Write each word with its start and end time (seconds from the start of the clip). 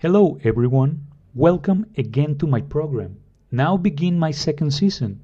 Hello 0.00 0.38
everyone, 0.44 1.08
welcome 1.34 1.84
again 1.96 2.38
to 2.38 2.46
my 2.46 2.60
program. 2.60 3.16
Now 3.50 3.76
begin 3.76 4.16
my 4.16 4.30
second 4.30 4.70
season. 4.70 5.18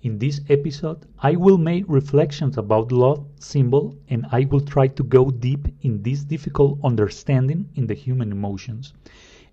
In 0.00 0.18
this 0.18 0.40
episode, 0.48 1.04
I 1.18 1.36
will 1.36 1.58
make 1.58 1.84
reflections 1.88 2.56
about 2.56 2.90
love 2.90 3.26
symbol 3.38 3.94
and 4.08 4.24
I 4.32 4.46
will 4.46 4.62
try 4.62 4.86
to 4.86 5.02
go 5.02 5.30
deep 5.30 5.68
in 5.82 6.02
this 6.02 6.24
difficult 6.24 6.78
understanding 6.82 7.68
in 7.74 7.86
the 7.86 7.92
human 7.92 8.32
emotions. 8.32 8.94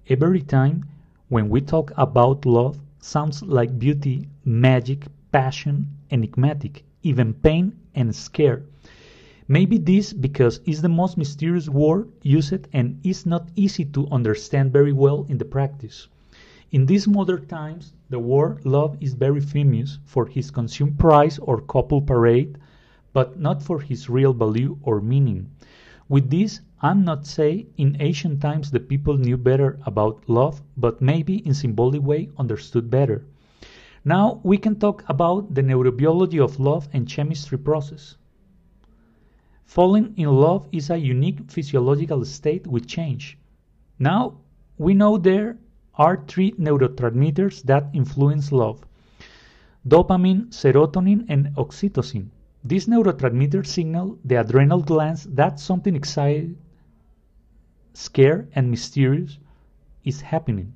Every 0.07 0.41
time 0.41 0.85
when 1.27 1.49
we 1.49 1.59
talk 1.59 1.91
about 1.97 2.45
love, 2.45 2.79
sounds 3.01 3.43
like 3.43 3.77
beauty, 3.77 4.29
magic, 4.45 5.05
passion, 5.33 5.85
enigmatic, 6.11 6.85
even 7.03 7.33
pain 7.33 7.75
and 7.93 8.15
scare. 8.15 8.63
Maybe 9.51 9.77
this 9.77 10.13
because 10.13 10.61
it's 10.65 10.79
the 10.79 10.87
most 10.87 11.17
mysterious 11.17 11.67
word 11.67 12.07
used 12.23 12.69
and 12.71 13.05
is 13.05 13.25
not 13.25 13.49
easy 13.57 13.83
to 13.83 14.07
understand 14.07 14.71
very 14.71 14.93
well 14.93 15.25
in 15.27 15.39
the 15.39 15.43
practice. 15.43 16.07
In 16.71 16.85
these 16.85 17.05
modern 17.05 17.47
times, 17.47 17.91
the 18.09 18.17
word 18.17 18.65
love 18.65 18.95
is 19.01 19.13
very 19.13 19.41
famous 19.41 19.99
for 20.05 20.25
his 20.25 20.51
consumed 20.51 20.97
price 20.97 21.37
or 21.37 21.59
couple 21.59 22.01
parade, 22.01 22.59
but 23.11 23.41
not 23.41 23.61
for 23.61 23.81
his 23.81 24.09
real 24.09 24.31
value 24.31 24.77
or 24.83 25.01
meaning. 25.01 25.49
With 26.07 26.29
this, 26.29 26.61
I'm 26.81 27.03
not 27.03 27.27
saying 27.27 27.67
in 27.75 27.97
ancient 27.99 28.39
times 28.39 28.71
the 28.71 28.79
people 28.79 29.17
knew 29.17 29.35
better 29.35 29.79
about 29.85 30.29
love, 30.29 30.61
but 30.77 31.01
maybe 31.01 31.45
in 31.45 31.53
symbolic 31.53 32.03
way 32.03 32.29
understood 32.37 32.89
better. 32.89 33.25
Now 34.05 34.39
we 34.43 34.57
can 34.57 34.77
talk 34.77 35.03
about 35.09 35.53
the 35.53 35.61
neurobiology 35.61 36.41
of 36.41 36.57
love 36.57 36.87
and 36.93 37.05
chemistry 37.05 37.57
process. 37.57 38.15
Falling 39.71 40.13
in 40.17 40.27
love 40.27 40.67
is 40.73 40.89
a 40.89 40.97
unique 40.97 41.49
physiological 41.49 42.25
state 42.25 42.67
with 42.67 42.87
change. 42.87 43.37
Now, 43.99 44.33
we 44.77 44.93
know 44.93 45.17
there 45.17 45.57
are 45.95 46.25
three 46.27 46.51
neurotransmitters 46.59 47.63
that 47.63 47.87
influence 47.93 48.51
love 48.51 48.83
dopamine, 49.87 50.49
serotonin, 50.49 51.23
and 51.29 51.55
oxytocin. 51.55 52.27
These 52.65 52.87
neurotransmitters 52.87 53.67
signal 53.67 54.19
the 54.25 54.41
adrenal 54.41 54.81
glands 54.81 55.23
that 55.23 55.57
something 55.57 55.95
exciting, 55.95 56.57
scared, 57.93 58.51
and 58.53 58.69
mysterious 58.69 59.39
is 60.03 60.19
happening. 60.19 60.75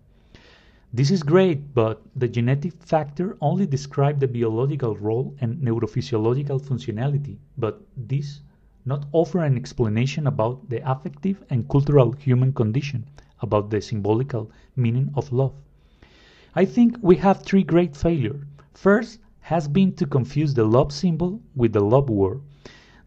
This 0.94 1.12
is 1.12 1.22
great, 1.22 1.74
but 1.74 2.02
the 2.16 2.30
genetic 2.30 2.72
factor 2.82 3.36
only 3.42 3.66
describes 3.66 4.22
the 4.22 4.30
biological 4.30 4.96
role 4.96 5.36
and 5.42 5.58
neurophysiological 5.58 6.62
functionality, 6.62 7.36
but 7.58 7.82
this 7.98 8.40
not 8.86 9.08
offer 9.12 9.44
an 9.44 9.58
explanation 9.58 10.28
about 10.28 10.70
the 10.70 10.90
affective 10.90 11.44
and 11.50 11.68
cultural 11.68 12.12
human 12.12 12.54
condition, 12.54 13.06
about 13.42 13.70
the 13.70 13.82
symbolical 13.82 14.52
meaning 14.76 15.12
of 15.16 15.32
love. 15.32 15.54
I 16.56 16.66
think 16.66 16.98
we 17.02 17.16
have 17.18 17.44
three 17.44 17.64
great 17.64 17.98
failures. 17.98 18.46
First 18.74 19.20
has 19.42 19.68
been 19.68 19.94
to 19.94 20.06
confuse 20.06 20.54
the 20.54 20.64
love 20.64 20.92
symbol 20.92 21.42
with 21.56 21.74
the 21.74 21.82
love 21.82 22.10
word. 22.10 22.42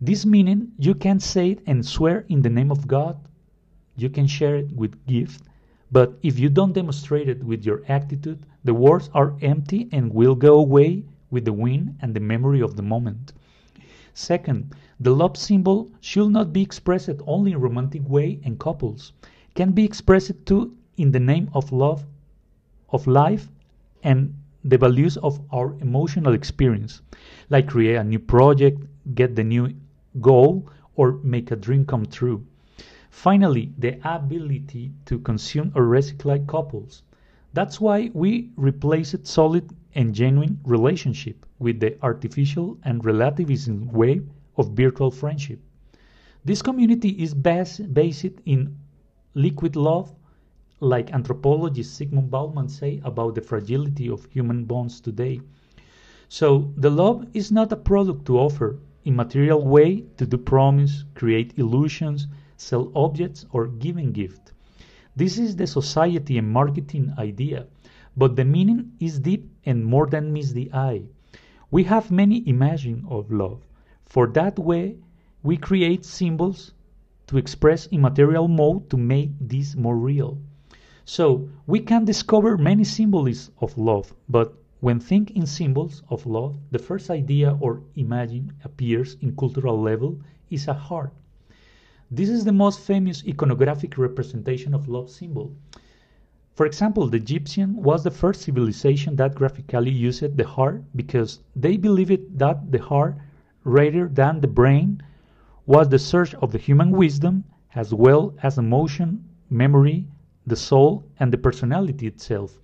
This 0.00 0.26
meaning 0.26 0.72
you 0.78 0.94
can 0.94 1.18
say 1.18 1.50
it 1.52 1.62
and 1.66 1.84
swear 1.84 2.24
in 2.28 2.42
the 2.42 2.50
name 2.50 2.70
of 2.70 2.86
God, 2.86 3.16
you 3.96 4.08
can 4.08 4.26
share 4.26 4.56
it 4.56 4.70
with 4.72 5.06
gift, 5.06 5.42
but 5.90 6.18
if 6.22 6.38
you 6.38 6.48
don't 6.48 6.74
demonstrate 6.74 7.28
it 7.28 7.42
with 7.42 7.64
your 7.64 7.82
attitude, 7.88 8.44
the 8.64 8.74
words 8.74 9.10
are 9.14 9.34
empty 9.40 9.88
and 9.90 10.12
will 10.12 10.34
go 10.34 10.58
away 10.58 11.04
with 11.30 11.44
the 11.44 11.52
wind 11.52 11.96
and 12.00 12.14
the 12.14 12.20
memory 12.20 12.60
of 12.60 12.76
the 12.76 12.82
moment. 12.82 13.32
Second, 14.14 14.74
the 15.00 15.14
love 15.14 15.36
symbol 15.36 15.88
should 16.00 16.31
not 16.31 16.53
be 16.53 16.60
expressed 16.60 17.20
only 17.25 17.53
in 17.53 17.60
romantic 17.60 18.03
way 18.09 18.41
and 18.44 18.59
couples. 18.59 19.12
Can 19.54 19.70
be 19.70 19.84
expressed 19.84 20.44
too 20.44 20.76
in 20.97 21.12
the 21.12 21.20
name 21.20 21.48
of 21.54 21.70
love, 21.70 22.04
of 22.91 23.06
life, 23.06 23.48
and 24.03 24.34
the 24.64 24.76
values 24.76 25.16
of 25.19 25.41
our 25.53 25.76
emotional 25.81 26.32
experience, 26.34 27.00
like 27.48 27.69
create 27.69 27.94
a 27.94 28.03
new 28.03 28.19
project, 28.19 28.82
get 29.14 29.36
the 29.36 29.44
new 29.44 29.72
goal, 30.20 30.69
or 30.97 31.12
make 31.22 31.53
a 31.53 31.56
dream 31.56 31.86
come 31.86 32.04
true. 32.04 32.44
Finally, 33.10 33.72
the 33.78 33.98
ability 34.03 34.91
to 35.04 35.20
consume 35.20 35.70
or 35.76 35.82
recycle 35.82 36.44
couples. 36.48 37.03
That's 37.53 37.80
why 37.80 38.10
we 38.15 38.50
replaced 38.56 39.26
solid 39.26 39.70
and 39.94 40.12
genuine 40.12 40.59
relationship 40.65 41.47
with 41.60 41.78
the 41.78 41.97
artificial 42.03 42.78
and 42.82 43.04
relativism 43.04 43.92
way 43.92 44.22
of 44.58 44.72
virtual 44.72 45.10
friendship. 45.10 45.60
This 46.44 46.60
community 46.62 47.10
is 47.10 47.32
bas- 47.32 47.78
based 47.78 48.41
in 48.44 48.76
liquid 49.34 49.76
love, 49.76 50.14
like 50.80 51.12
anthropologist 51.12 51.98
Zygmunt 51.98 52.30
Bauman 52.30 52.68
say 52.68 53.00
about 53.04 53.34
the 53.34 53.41
fragility 53.41 54.08
of 54.08 54.26
human 54.26 54.64
bonds 54.64 55.00
today. 55.00 55.41
So 56.28 56.72
the 56.76 56.91
love 56.91 57.26
is 57.32 57.50
not 57.50 57.72
a 57.72 57.76
product 57.76 58.26
to 58.26 58.38
offer 58.38 58.78
in 59.04 59.16
material 59.16 59.64
way 59.66 60.04
to 60.16 60.26
do 60.26 60.36
promise, 60.36 61.04
create 61.14 61.58
illusions, 61.58 62.26
sell 62.56 62.92
objects, 62.94 63.47
or 63.50 63.66
giving 63.66 64.12
gift. 64.12 64.52
This 65.16 65.38
is 65.38 65.56
the 65.56 65.66
society 65.66 66.38
and 66.38 66.52
marketing 66.52 67.12
idea, 67.18 67.66
but 68.16 68.36
the 68.36 68.44
meaning 68.44 68.92
is 69.00 69.18
deep 69.18 69.50
and 69.64 69.84
more 69.84 70.06
than 70.06 70.32
meets 70.32 70.52
the 70.52 70.70
eye. 70.72 71.02
We 71.70 71.84
have 71.84 72.10
many 72.10 72.38
images 72.38 72.98
of 73.08 73.30
love. 73.32 73.62
For 74.08 74.26
that 74.28 74.58
way, 74.58 74.96
we 75.42 75.56
create 75.56 76.04
symbols 76.04 76.72
to 77.26 77.36
express 77.36 77.86
immaterial 77.88 78.48
mode 78.48 78.88
to 78.91 78.96
make 78.96 79.30
this 79.38 79.76
more 79.76 79.96
real. 79.96 80.38
So 81.04 81.48
we 81.66 81.80
can 81.80 82.04
discover 82.04 82.56
many 82.56 82.84
symbols 82.84 83.50
of 83.60 83.76
love, 83.76 84.14
but 84.28 84.54
when 84.80 85.00
think 85.00 85.32
in 85.32 85.44
symbols 85.47 86.02
of 86.08 86.24
love, 86.24 86.56
the 86.70 86.78
first 86.78 87.10
idea 87.10 87.56
or 87.60 87.82
imagine 87.97 88.52
appears 88.64 89.16
in 89.20 89.36
cultural 89.36 89.80
level 89.80 90.18
is 90.50 90.68
a 90.68 90.74
heart. 90.74 91.12
This 92.10 92.30
is 92.30 92.44
the 92.44 92.52
most 92.52 92.80
famous 92.80 93.22
iconographic 93.22 93.98
representation 93.98 94.72
of 94.74 94.88
love 94.88 95.10
symbol. 95.10 95.52
For 96.54 96.64
example, 96.64 97.06
the 97.08 97.18
Egyptian 97.18 97.82
was 97.82 98.02
the 98.02 98.10
first 98.10 98.41
civilization 98.41 99.16
that 99.16 99.34
graphically 99.34 99.91
used 99.91 100.36
the 100.36 100.47
heart 100.47 100.82
because 100.97 101.41
they 101.54 101.76
believed 101.76 102.38
that 102.38 102.72
the 102.72 102.80
heart, 102.80 103.16
rather 103.68 104.08
than 104.08 104.40
the 104.40 104.48
brain, 104.48 105.02
was 105.66 105.88
the 105.88 105.98
source 105.98 106.34
of 106.34 106.50
the 106.52 106.58
human 106.58 106.90
wisdom 106.90 107.44
as 107.74 107.92
well 107.92 108.34
as 108.42 108.56
emotion, 108.56 109.22
memory, 109.50 110.06
the 110.46 110.56
soul, 110.56 111.04
and 111.20 111.32
the 111.32 111.38
personality 111.38 112.06
itself. 112.06 112.58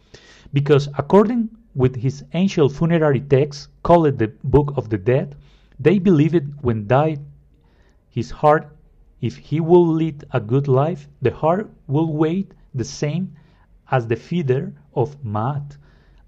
Because 0.52 0.88
according 0.96 1.50
with 1.74 1.96
his 1.96 2.24
ancient 2.32 2.72
funerary 2.72 3.20
text 3.20 3.68
called 3.82 4.18
the 4.18 4.28
Book 4.44 4.72
of 4.76 4.88
the 4.88 4.96
Dead, 4.98 5.36
they 5.78 5.98
believed 5.98 6.62
when 6.62 6.86
died 6.86 7.20
his 8.08 8.30
heart, 8.30 8.74
if 9.20 9.36
he 9.36 9.60
will 9.60 9.86
lead 9.86 10.24
a 10.32 10.40
good 10.40 10.68
life, 10.68 11.08
the 11.20 11.32
heart 11.32 11.70
will 11.88 12.12
wait 12.12 12.54
the 12.74 12.84
same 12.84 13.34
as 13.90 14.06
the 14.06 14.16
feather 14.16 14.72
of 14.94 15.22
Maat, 15.24 15.76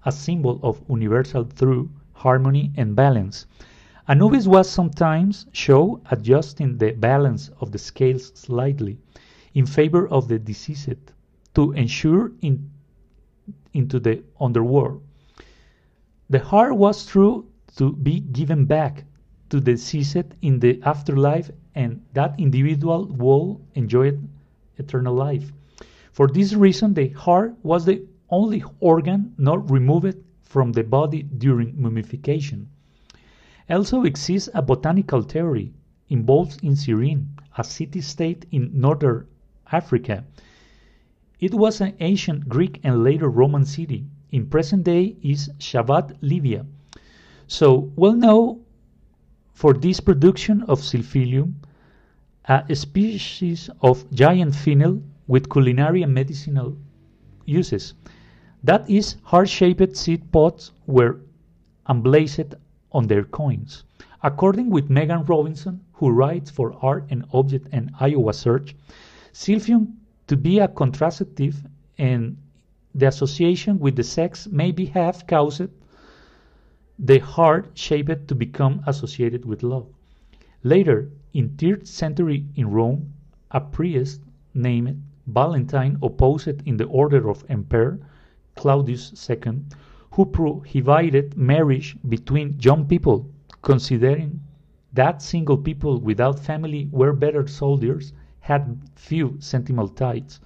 a 0.05 0.11
symbol 0.11 0.59
of 0.61 0.83
universal 0.89 1.45
truth, 1.45 1.89
harmony, 2.13 2.71
and 2.75 2.95
balance. 2.95 3.47
Anubis 4.09 4.47
was 4.47 4.69
sometimes 4.69 5.47
shown 5.51 5.99
adjusting 6.09 6.77
the 6.77 6.91
balance 6.91 7.49
of 7.59 7.73
the 7.73 7.77
scales 7.77 8.31
slightly 8.35 8.97
in 9.53 9.65
favor 9.65 10.07
of 10.07 10.29
the 10.29 10.39
deceased 10.39 11.11
to 11.53 11.73
ensure 11.73 12.31
in, 12.41 12.71
into 13.73 13.99
the 13.99 14.23
underworld. 14.39 15.03
The 16.29 16.39
heart 16.39 16.77
was 16.77 17.05
true 17.05 17.47
to 17.75 17.91
be 17.91 18.21
given 18.21 18.63
back 18.63 19.03
to 19.49 19.59
the 19.59 19.73
deceased 19.73 20.35
in 20.41 20.61
the 20.61 20.81
afterlife 20.83 21.51
and 21.75 22.01
that 22.13 22.39
individual 22.39 23.07
will 23.07 23.59
enjoy 23.75 24.17
eternal 24.77 25.15
life. 25.15 25.51
For 26.13 26.29
this 26.29 26.53
reason, 26.53 26.93
the 26.93 27.09
heart 27.09 27.55
was 27.61 27.83
the 27.83 28.05
only 28.29 28.63
organ 28.79 29.33
not 29.37 29.69
removed 29.69 30.15
from 30.43 30.71
the 30.71 30.83
body 30.85 31.23
during 31.23 31.81
mummification. 31.81 32.69
Also 33.69 34.03
exists 34.03 34.49
a 34.53 34.61
botanical 34.61 35.21
theory 35.21 35.73
involved 36.09 36.63
in 36.63 36.75
Cyrene, 36.75 37.27
a 37.57 37.63
city-state 37.63 38.45
in 38.51 38.71
northern 38.73 39.27
Africa. 39.71 40.23
It 41.39 41.53
was 41.53 41.81
an 41.81 41.95
ancient 41.99 42.47
Greek 42.47 42.79
and 42.83 43.03
later 43.03 43.29
Roman 43.29 43.65
city. 43.65 44.05
In 44.31 44.47
present 44.47 44.83
day 44.83 45.17
is 45.21 45.49
Shahhat, 45.59 46.15
Libya. 46.21 46.65
So, 47.47 47.91
well 47.95 48.13
known 48.13 48.61
for 49.53 49.73
this 49.73 49.99
production 49.99 50.63
of 50.63 50.79
Silphyllum, 50.79 51.53
a 52.45 52.75
species 52.75 53.69
of 53.81 54.09
giant 54.11 54.55
fennel 54.55 55.01
with 55.27 55.49
culinary 55.49 56.03
and 56.03 56.13
medicinal 56.13 56.77
uses. 57.45 57.93
That 58.63 58.89
is, 58.89 59.17
heart-shaped 59.23 59.97
seed 59.97 60.31
pods 60.31 60.71
were 60.85 61.19
emblazoned 61.89 62.55
on 62.91 63.07
their 63.07 63.23
coins. 63.23 63.83
According 64.23 64.69
with 64.69 64.89
Megan 64.89 65.23
Robinson, 65.25 65.81
who 65.93 66.09
writes 66.09 66.49
for 66.49 66.73
Art 66.81 67.05
and 67.09 67.25
Object 67.33 67.67
and 67.71 67.91
Iowa 67.99 68.33
Search, 68.33 68.75
Silphyllum 69.33 69.93
to 70.27 70.35
be 70.35 70.59
a 70.59 70.67
contraceptive 70.67 71.63
and 71.97 72.37
the 72.93 73.07
association 73.07 73.79
with 73.79 73.95
the 73.95 74.03
sex 74.03 74.47
maybe 74.47 74.85
have 74.85 75.27
caused 75.27 75.69
the 76.99 77.19
heart 77.19 77.69
shaped 77.75 78.27
to 78.27 78.35
become 78.35 78.81
associated 78.87 79.45
with 79.45 79.61
love. 79.61 79.87
Later, 80.63 81.09
in 81.33 81.49
3rd 81.51 81.85
century 81.87 82.45
in 82.55 82.71
Rome, 82.71 83.13
a 83.51 83.61
priest 83.61 84.21
named 84.55 85.03
Valentine 85.27 85.99
opposed 86.01 86.61
in 86.65 86.77
the 86.77 86.85
order 86.85 87.29
of 87.29 87.45
Emperor 87.49 87.99
Claudius 88.55 89.29
II, 89.29 89.61
who 90.17 90.25
prohibited 90.25 91.37
marriage 91.37 91.95
between 92.09 92.57
young 92.59 92.87
people, 92.87 93.29
considering 93.61 94.39
that 94.91 95.21
single 95.21 95.55
people 95.55 95.99
without 95.99 96.39
family 96.39 96.89
were 96.91 97.13
better 97.13 97.45
soldiers, 97.45 98.13
had 98.39 98.79
few 98.95 99.35
sentimental 99.37 99.87
ties. 99.87 100.39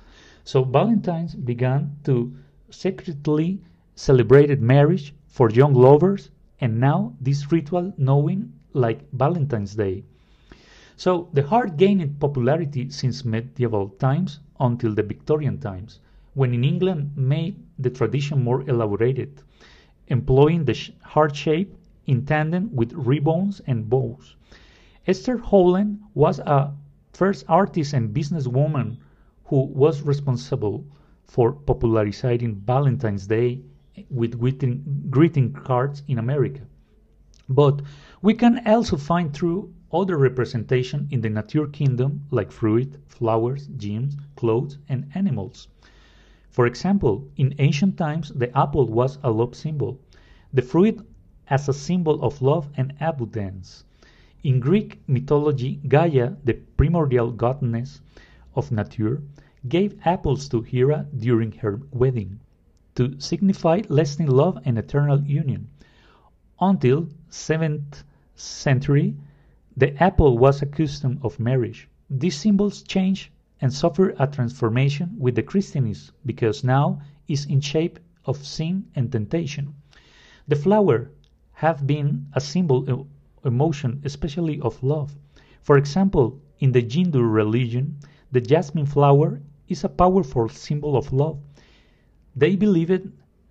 So 0.44 0.66
Valentines 0.66 1.36
began 1.36 1.96
to 2.04 2.36
secretly 2.70 3.62
celebrate 3.96 4.60
marriage 4.60 5.16
for 5.28 5.50
young 5.50 5.74
lovers, 5.74 6.32
and 6.60 6.78
now 6.78 7.16
this 7.22 7.50
ritual 7.50 7.94
known 7.98 8.52
like 8.74 9.10
Valentine's 9.14 9.76
Day. 9.76 10.04
So 10.98 11.30
the 11.32 11.44
heart 11.44 11.78
gained 11.78 12.20
popularity 12.20 12.90
since 12.90 13.24
medieval 13.24 13.88
times 13.88 14.42
until 14.60 14.94
the 14.94 15.04
Victorian 15.04 15.60
times, 15.60 16.02
when 16.34 16.54
in 16.54 16.66
England 16.66 17.12
made 17.16 17.56
the 17.82 17.90
tradition 17.90 18.44
more 18.44 18.62
elaborated, 18.70 19.42
employing 20.08 20.66
the 20.66 20.92
heart 21.04 21.36
shape 21.36 21.76
in 22.06 22.26
tandem 22.26 22.70
with 22.74 22.94
ribbons 22.94 23.62
and 23.68 23.90
bows. 23.90 24.36
Esther 25.08 25.38
Howland 25.38 26.00
was 26.14 26.40
a 26.40 26.74
first 27.14 27.46
artist 27.48 27.94
and 27.94 28.14
businesswoman 28.14 28.98
who 29.46 29.66
was 29.66 30.02
responsible 30.02 30.86
for 31.26 31.54
popularizing 31.54 32.56
Valentine's 32.56 33.28
Day 33.28 33.62
with 34.10 34.40
greeting 35.10 35.54
cards 35.54 36.04
in 36.08 36.18
America. 36.18 36.62
But 37.50 37.82
we 38.22 38.34
can 38.34 38.66
also 38.66 38.96
find 38.98 39.34
true 39.34 39.74
other 39.92 40.18
representation 40.18 41.08
in 41.12 41.20
the 41.20 41.30
nature 41.30 41.68
kingdom 41.68 42.26
like 42.32 42.52
fruit, 42.52 42.96
flowers, 43.08 43.68
gems, 43.76 44.16
clothes, 44.38 44.78
and 44.88 45.10
animals. 45.16 45.68
For 46.52 46.68
example, 46.68 47.30
in 47.38 47.56
ancient 47.60 47.98
times 47.98 48.28
the 48.36 48.56
apple 48.58 48.86
was 48.86 49.18
a 49.24 49.32
love 49.32 49.56
symbol, 49.56 50.02
the 50.52 50.62
fruit 50.62 51.00
as 51.48 51.70
a 51.70 51.74
symbol 51.74 52.22
of 52.22 52.42
love 52.42 52.70
and 52.76 52.94
abundance. 53.00 53.86
In 54.44 54.60
Greek 54.60 55.00
mythology, 55.08 55.76
Gaia, 55.88 56.34
the 56.44 56.56
primordial 56.76 57.32
goddess 57.32 58.02
of 58.54 58.70
nature, 58.70 59.24
gave 59.70 59.98
apples 60.06 60.50
to 60.50 60.62
Hera 60.62 61.08
during 61.18 61.54
her 61.54 61.80
wedding 61.94 62.42
to 62.96 63.18
signify 63.18 63.84
lasting 63.88 64.28
love 64.28 64.60
and 64.66 64.78
eternal 64.78 65.22
union. 65.22 65.70
Until 66.60 67.08
7th 67.30 68.04
century, 68.36 69.16
the 69.78 69.96
apple 70.04 70.38
was 70.38 70.62
a 70.62 70.66
custom 70.66 71.18
of 71.22 71.40
marriage. 71.40 71.88
These 72.10 72.36
symbols 72.36 72.82
changed 72.84 73.30
and 73.62 73.72
suffered 73.72 74.16
a 74.18 74.26
transformation 74.26 75.16
with 75.18 75.36
the 75.36 75.44
Christianism 75.44 76.16
because 76.26 76.64
now 76.64 77.00
is 77.28 77.46
in 77.46 77.62
shape 77.62 78.00
of 78.26 78.44
sin 78.44 78.86
and 78.96 79.12
temptation. 79.12 79.76
The 80.48 80.56
flower 80.56 81.12
have 81.54 81.86
been 81.86 82.26
a 82.34 82.42
symbol 82.42 82.90
of 82.90 83.08
emotion, 83.46 84.02
especially 84.04 84.60
of 84.62 84.82
love. 84.82 85.16
For 85.62 85.78
example, 85.78 86.42
in 86.60 86.72
the 86.72 86.82
Hindu 86.82 87.22
religion, 87.22 87.98
the 88.32 88.42
jasmine 88.42 88.88
flower 88.88 89.42
is 89.68 89.84
a 89.84 89.90
powerful 89.90 90.50
symbol 90.50 90.98
of 90.98 91.14
love. 91.14 91.40
They 92.36 92.56
believe 92.56 92.90
it 92.90 93.08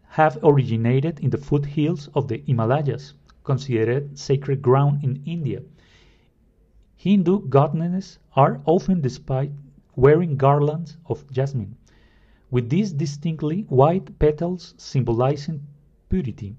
have 0.08 0.38
originated 0.42 1.20
in 1.20 1.30
the 1.30 1.38
foothills 1.38 2.08
of 2.14 2.26
the 2.26 2.42
Himalayas, 2.46 3.14
considered 3.44 4.18
sacred 4.18 4.60
ground 4.60 5.04
in 5.04 5.22
India. 5.24 5.62
Hindu 6.96 7.48
goddesses 7.48 8.18
are 8.34 8.60
often 8.66 9.00
displayed 9.00 9.52
wearing 10.00 10.34
garlands 10.34 10.96
of 11.10 11.30
jasmine, 11.30 11.76
with 12.50 12.70
these 12.70 12.90
distinctly 12.92 13.66
white 13.68 14.18
petals 14.18 14.74
symbolizing 14.78 15.60
purity. 16.08 16.56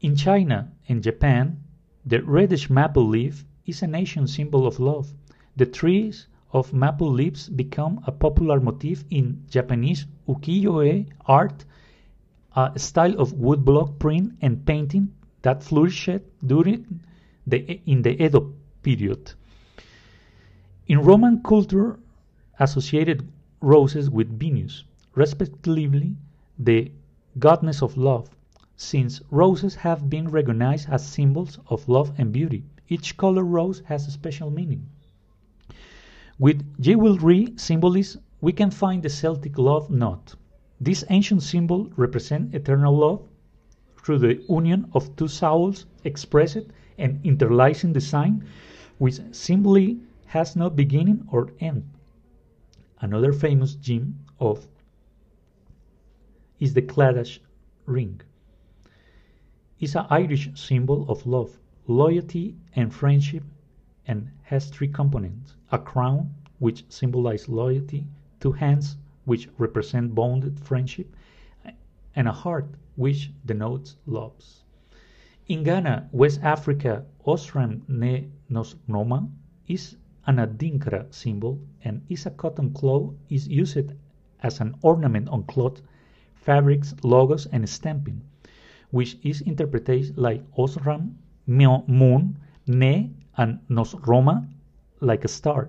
In 0.00 0.14
China 0.14 0.70
and 0.88 1.02
Japan, 1.02 1.58
the 2.06 2.22
reddish 2.22 2.70
maple 2.70 3.04
leaf 3.04 3.44
is 3.66 3.82
an 3.82 3.96
ancient 3.96 4.30
symbol 4.30 4.64
of 4.64 4.78
love. 4.78 5.12
The 5.56 5.66
trees 5.66 6.28
of 6.52 6.72
maple 6.72 7.10
leaves 7.10 7.48
become 7.48 8.00
a 8.06 8.12
popular 8.12 8.60
motif 8.60 9.04
in 9.10 9.42
Japanese 9.50 10.06
ukiyo-e 10.28 11.06
art, 11.26 11.64
a 12.54 12.78
style 12.78 13.20
of 13.20 13.32
woodblock 13.34 13.98
print 13.98 14.34
and 14.40 14.64
painting 14.64 15.12
that 15.42 15.64
flourished 15.64 16.22
during 16.46 17.00
the, 17.46 17.80
in 17.86 18.02
the 18.02 18.22
Edo 18.22 18.52
period. 18.82 19.32
In 20.86 21.02
Roman 21.02 21.42
culture, 21.42 21.98
associated 22.60 23.26
roses 23.60 24.08
with 24.08 24.38
Venus, 24.38 24.84
respectively 25.14 26.14
the 26.58 26.92
goddess 27.38 27.82
of 27.82 27.96
love, 27.96 28.30
since 28.76 29.20
roses 29.30 29.74
have 29.74 30.08
been 30.08 30.28
recognized 30.28 30.88
as 30.88 31.06
symbols 31.06 31.58
of 31.68 31.88
love 31.88 32.12
and 32.18 32.32
beauty. 32.32 32.62
Each 32.88 33.16
color 33.16 33.44
rose 33.44 33.80
has 33.86 34.06
a 34.06 34.10
special 34.10 34.50
meaning. 34.50 34.86
With 36.38 36.64
jewelry 36.80 37.52
symbolism, 37.56 38.22
we 38.40 38.52
can 38.52 38.70
find 38.70 39.02
the 39.02 39.10
Celtic 39.10 39.58
love 39.58 39.90
knot. 39.90 40.34
This 40.80 41.04
ancient 41.10 41.42
symbol 41.42 41.90
represents 41.96 42.54
eternal 42.54 42.96
love 42.96 43.28
through 44.02 44.18
the 44.18 44.42
union 44.48 44.90
of 44.94 45.14
two 45.16 45.28
souls 45.28 45.86
expressed 46.04 46.66
and 46.96 47.20
interlacing 47.24 47.92
design, 47.92 48.44
which 48.98 49.20
simply 49.32 50.00
has 50.26 50.56
no 50.56 50.70
beginning 50.70 51.26
or 51.30 51.52
end. 51.60 51.84
Another 53.02 53.32
famous 53.32 53.76
gem 53.76 54.18
of 54.38 54.68
is 56.58 56.74
the 56.74 56.82
Claddagh 56.82 57.38
ring. 57.86 58.20
It's 59.78 59.94
an 59.94 60.04
Irish 60.10 60.50
symbol 60.54 61.10
of 61.10 61.24
love, 61.26 61.58
loyalty, 61.86 62.56
and 62.76 62.92
friendship, 62.92 63.42
and 64.06 64.30
has 64.42 64.68
three 64.68 64.88
components: 64.88 65.56
a 65.72 65.78
crown, 65.78 66.34
which 66.58 66.84
symbolizes 66.92 67.48
loyalty, 67.48 68.06
two 68.38 68.52
hands, 68.52 68.98
which 69.24 69.48
represent 69.56 70.14
bonded 70.14 70.60
friendship, 70.60 71.16
and 72.14 72.28
a 72.28 72.32
heart, 72.32 72.68
which 72.96 73.32
denotes 73.46 73.96
love. 74.04 74.34
In 75.48 75.62
Ghana, 75.62 76.10
West 76.12 76.40
Africa, 76.42 77.06
Osram 77.26 77.80
ne 77.88 78.28
Nsoromma 78.50 79.30
is 79.66 79.96
an 80.26 80.36
adinkra 80.36 81.12
symbol 81.12 81.58
and 81.82 82.02
is 82.08 82.26
a 82.26 82.30
cotton 82.30 82.72
cloth 82.72 83.14
is 83.28 83.48
used 83.48 83.92
as 84.42 84.60
an 84.60 84.74
ornament 84.82 85.28
on 85.28 85.42
cloth, 85.44 85.80
fabrics, 86.34 86.94
logos, 87.02 87.46
and 87.46 87.68
stamping, 87.68 88.20
which 88.90 89.16
is 89.22 89.40
interpreted 89.42 90.16
like 90.16 90.42
Osram, 90.56 91.14
moon, 91.46 92.36
Ne, 92.66 93.10
and 93.36 93.58
Nsoromma, 93.68 94.46
like 95.00 95.24
a 95.24 95.28
star. 95.28 95.68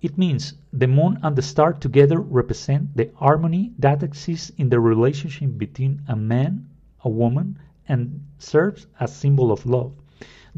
It 0.00 0.16
means 0.16 0.54
the 0.72 0.86
moon 0.86 1.18
and 1.22 1.34
the 1.34 1.42
star 1.42 1.72
together 1.72 2.20
represent 2.20 2.96
the 2.96 3.10
harmony 3.16 3.72
that 3.78 4.02
exists 4.02 4.50
in 4.50 4.68
the 4.68 4.78
relationship 4.78 5.58
between 5.58 6.02
a 6.06 6.14
man, 6.14 6.68
a 7.02 7.08
woman, 7.08 7.58
and 7.88 8.24
serves 8.38 8.86
as 9.00 9.14
symbol 9.14 9.50
of 9.50 9.66
love. 9.66 9.92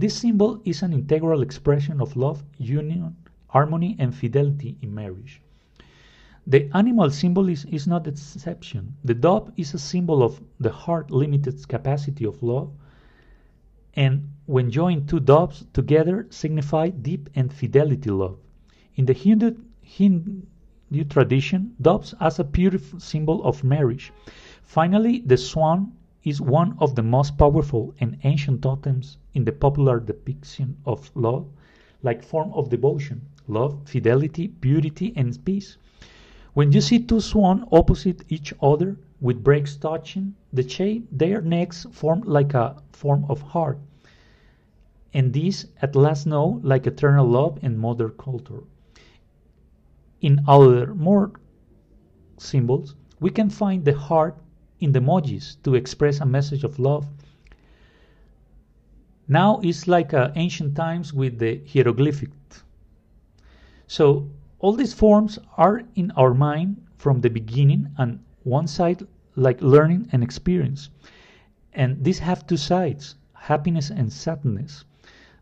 This 0.01 0.17
symbol 0.17 0.63
is 0.65 0.83
an 0.83 0.95
integral 0.95 1.43
expression 1.43 2.01
of 2.01 2.17
love, 2.17 2.43
union, 2.57 3.17
harmony, 3.49 3.97
and 3.99 4.15
fidelity 4.15 4.79
in 4.81 4.95
marriage. 4.95 5.43
The 6.47 6.71
animal 6.75 7.11
symbol 7.11 7.51
is, 7.51 7.67
is 7.67 7.87
not 7.87 8.05
the 8.05 8.13
exception. 8.13 8.95
The 9.05 9.13
dove 9.13 9.53
is 9.59 9.75
a 9.75 9.79
symbol 9.79 10.23
of 10.23 10.41
the 10.59 10.73
heart 10.73 11.11
limited 11.11 11.69
capacity 11.69 12.25
of 12.25 12.43
love, 12.43 12.73
and 13.93 14.31
when 14.47 14.71
joined 14.71 15.07
two 15.07 15.21
doves 15.21 15.67
together 15.75 16.27
signify 16.31 16.89
deep 16.89 17.29
and 17.35 17.53
fidelity 17.53 18.09
love. 18.09 18.39
In 18.95 19.05
the 19.05 19.13
Hindu, 19.13 19.55
Hindu 19.83 21.05
tradition, 21.11 21.75
doves 21.79 22.15
as 22.21 22.39
a 22.39 22.45
pure 22.45 22.79
symbol 22.97 23.45
of 23.45 23.63
marriage. 23.63 24.15
Finally, 24.63 25.25
the 25.27 25.37
swan 25.37 25.93
is 26.25 26.41
one 26.41 26.75
of 26.79 26.95
the 26.95 27.03
most 27.03 27.37
powerful 27.37 27.95
and 28.01 28.17
ancient 28.25 28.63
totems 28.63 29.19
in 29.35 29.45
the 29.45 29.53
popular 29.53 30.01
depiction 30.01 30.77
of 30.87 31.11
love, 31.15 31.47
like 32.03 32.23
form 32.23 32.53
of 32.53 32.71
devotion, 32.71 33.21
love, 33.47 33.81
fidelity, 33.85 34.49
purity, 34.49 35.13
and 35.17 35.45
peace. 35.45 35.77
When 36.55 36.73
you 36.73 36.81
see 36.81 36.99
two 36.99 37.21
swans 37.21 37.65
opposite 37.71 38.25
each 38.29 38.53
other 38.61 38.97
with 39.21 39.45
breaks 39.45 39.77
touching, 39.77 40.35
the 40.53 40.69
shape 40.69 41.07
their 41.13 41.41
necks 41.41 41.87
form 41.93 42.23
like 42.23 42.55
a 42.55 42.83
form 42.93 43.25
of 43.29 43.41
heart, 43.41 43.79
and 45.13 45.33
these 45.33 45.67
at 45.83 45.95
last 45.95 46.27
know 46.27 46.61
like 46.63 46.87
eternal 46.87 47.27
love 47.27 47.59
and 47.63 47.79
mother 47.79 48.09
culture. 48.09 48.65
In 50.21 50.45
other 50.47 50.95
more 50.95 51.33
symbols, 52.39 52.95
we 53.21 53.31
can 53.31 53.51
find 53.51 53.85
the 53.85 53.95
heart 53.95 54.37
in 54.81 54.93
the 54.93 55.01
emojis 55.01 55.63
to 55.63 55.75
express 55.75 56.21
a 56.21 56.27
message 56.27 56.65
of 56.65 56.79
love. 56.79 57.07
Now 59.33 59.61
it's 59.63 59.87
like 59.87 60.13
uh, 60.13 60.33
ancient 60.35 60.75
times 60.75 61.15
with 61.15 61.39
the 61.39 61.63
hieroglyphic. 61.73 62.31
So 63.87 64.29
all 64.59 64.73
these 64.73 64.93
forms 64.93 65.39
are 65.57 65.85
in 65.95 66.11
our 66.17 66.35
mind 66.35 66.85
from 66.97 67.21
the 67.21 67.31
beginning 67.31 67.93
and 67.97 68.19
one 68.43 68.67
side 68.67 69.05
like 69.37 69.63
learning 69.63 70.09
and 70.11 70.25
experience. 70.25 70.91
And 71.73 72.03
these 72.03 72.19
have 72.19 72.45
two 72.45 72.57
sides, 72.57 73.15
happiness 73.35 73.89
and 73.89 74.13
sadness. 74.13 74.85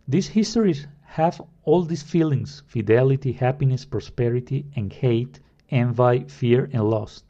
These 0.06 0.28
histories 0.28 0.86
have 1.04 1.40
all 1.64 1.82
these 1.82 2.02
feelings, 2.02 2.62
fidelity, 2.66 3.32
happiness, 3.32 3.86
prosperity, 3.86 4.66
and 4.76 4.92
hate, 4.92 5.40
envy, 5.70 6.24
fear, 6.28 6.68
and 6.74 6.90
loss. 6.90 7.22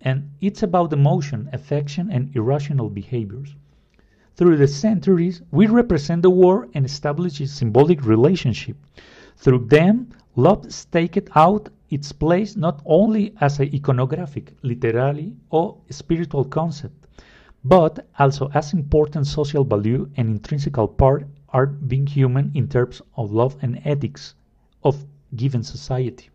And 0.00 0.28
it's 0.40 0.64
about 0.64 0.92
emotion, 0.92 1.48
affection, 1.52 2.10
and 2.10 2.34
irrational 2.34 2.90
behaviors. 2.90 3.54
Through 4.34 4.56
the 4.56 4.66
centuries, 4.66 5.42
we 5.50 5.66
represent 5.66 6.22
the 6.22 6.30
war 6.30 6.68
and 6.74 6.86
establish 6.86 7.40
a 7.40 7.46
symbolic 7.46 8.04
relationship. 8.06 8.76
Through 9.36 9.66
them, 9.66 10.08
love 10.36 10.72
staked 10.72 11.28
out 11.34 11.68
its 11.90 12.12
place 12.12 12.56
not 12.56 12.80
only 12.86 13.34
as 13.40 13.60
an 13.60 13.68
iconographic, 13.68 14.54
literary, 14.62 15.34
or 15.50 15.76
spiritual 15.90 16.46
concept, 16.46 17.06
but 17.62 18.06
also 18.18 18.50
as 18.54 18.72
important 18.72 19.26
social 19.26 19.64
value 19.64 20.08
and 20.16 20.30
intrinsical 20.30 20.88
part 20.88 21.26
are 21.50 21.66
being 21.66 22.06
human 22.06 22.50
in 22.54 22.68
terms 22.68 23.02
of 23.16 23.32
love 23.32 23.56
and 23.60 23.80
ethics 23.84 24.34
of 24.82 25.04
given 25.36 25.62
society. 25.62 26.30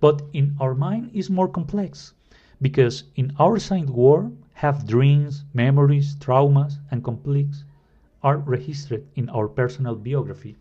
But 0.00 0.22
in 0.32 0.56
our 0.58 0.74
mind 0.74 1.10
is 1.12 1.28
more 1.28 1.48
complex 1.48 2.14
because 2.60 3.04
in 3.14 3.32
our 3.38 3.58
side 3.58 3.90
war 3.90 4.32
have 4.54 4.86
dreams, 4.86 5.44
memories, 5.54 6.16
traumas, 6.16 6.78
and 6.90 7.04
conflicts 7.04 7.64
are 8.22 8.38
registered 8.38 9.06
in 9.14 9.28
our 9.28 9.48
personal 9.48 9.94
biography. 9.94 10.56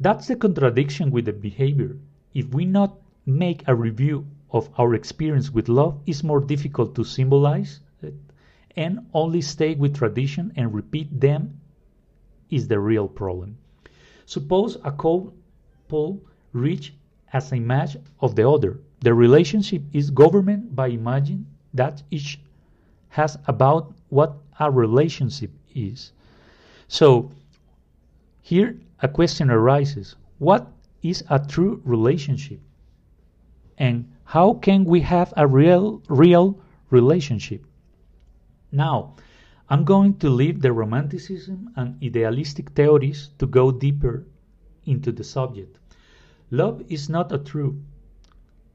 That's 0.00 0.28
the 0.28 0.36
contradiction 0.36 1.10
with 1.10 1.24
the 1.24 1.32
behavior. 1.32 1.96
If 2.34 2.52
we 2.54 2.64
not 2.64 2.96
make 3.26 3.66
a 3.66 3.74
review 3.74 4.26
of 4.50 4.68
our 4.78 4.94
experience 4.94 5.50
with 5.50 5.68
love, 5.68 5.98
it's 6.06 6.22
more 6.22 6.40
difficult 6.40 6.94
to 6.94 7.04
symbolize 7.04 7.80
it 8.02 8.14
and 8.76 9.06
only 9.12 9.40
stay 9.40 9.74
with 9.74 9.96
tradition 9.96 10.52
and 10.56 10.72
repeat 10.72 11.20
them 11.20 11.58
is 12.50 12.68
the 12.68 12.78
real 12.78 13.08
problem. 13.08 13.56
Suppose 14.24 14.76
a 14.84 14.92
couple 14.92 16.22
reach 16.52 16.94
as 17.32 17.52
a 17.52 17.58
match 17.58 17.96
of 18.20 18.36
the 18.36 18.48
other. 18.48 18.78
The 19.00 19.14
relationship 19.14 19.82
is 19.92 20.10
governed 20.10 20.74
by 20.74 20.88
imagine 20.88 21.46
that 21.74 22.02
each 22.10 22.40
has 23.10 23.38
about 23.46 23.94
what 24.08 24.36
a 24.58 24.70
relationship 24.70 25.50
is. 25.74 26.12
So 26.88 27.30
here 28.42 28.76
a 29.00 29.08
question 29.08 29.50
arises. 29.50 30.16
What 30.38 30.66
is 31.02 31.22
a 31.30 31.38
true 31.38 31.80
relationship? 31.84 32.60
And 33.78 34.12
how 34.24 34.54
can 34.54 34.84
we 34.84 35.00
have 35.02 35.32
a 35.36 35.46
real 35.46 36.02
real 36.08 36.58
relationship? 36.90 37.64
Now, 38.72 39.14
I'm 39.70 39.84
going 39.84 40.16
to 40.18 40.30
leave 40.30 40.60
the 40.60 40.72
romanticism 40.72 41.70
and 41.76 42.02
idealistic 42.02 42.70
theories 42.70 43.30
to 43.38 43.46
go 43.46 43.70
deeper 43.70 44.26
into 44.86 45.12
the 45.12 45.24
subject. 45.24 45.78
Love 46.50 46.82
is 46.88 47.08
not 47.08 47.30
a 47.32 47.38
true. 47.38 47.80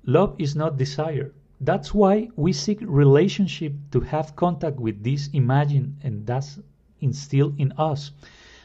Love 0.06 0.36
is 0.38 0.56
not 0.56 0.78
desire. 0.78 1.34
That's 1.62 1.94
why 1.94 2.30
we 2.36 2.52
seek 2.52 2.80
relationship 2.82 3.74
to 3.92 4.02
have 4.02 4.36
contact 4.36 4.78
with 4.80 5.02
this 5.02 5.30
imagine 5.30 5.96
and 6.04 6.26
thus 6.26 6.60
instill 7.00 7.54
in 7.58 7.72
us. 7.78 8.12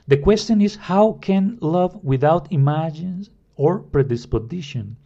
The 0.08 0.16
question 0.16 0.60
is 0.60 0.74
how 0.74 1.12
can 1.20 1.58
love 1.60 2.02
without 2.02 2.50
imagines 2.50 3.30
or 3.56 3.78
predisposition? 3.78 4.96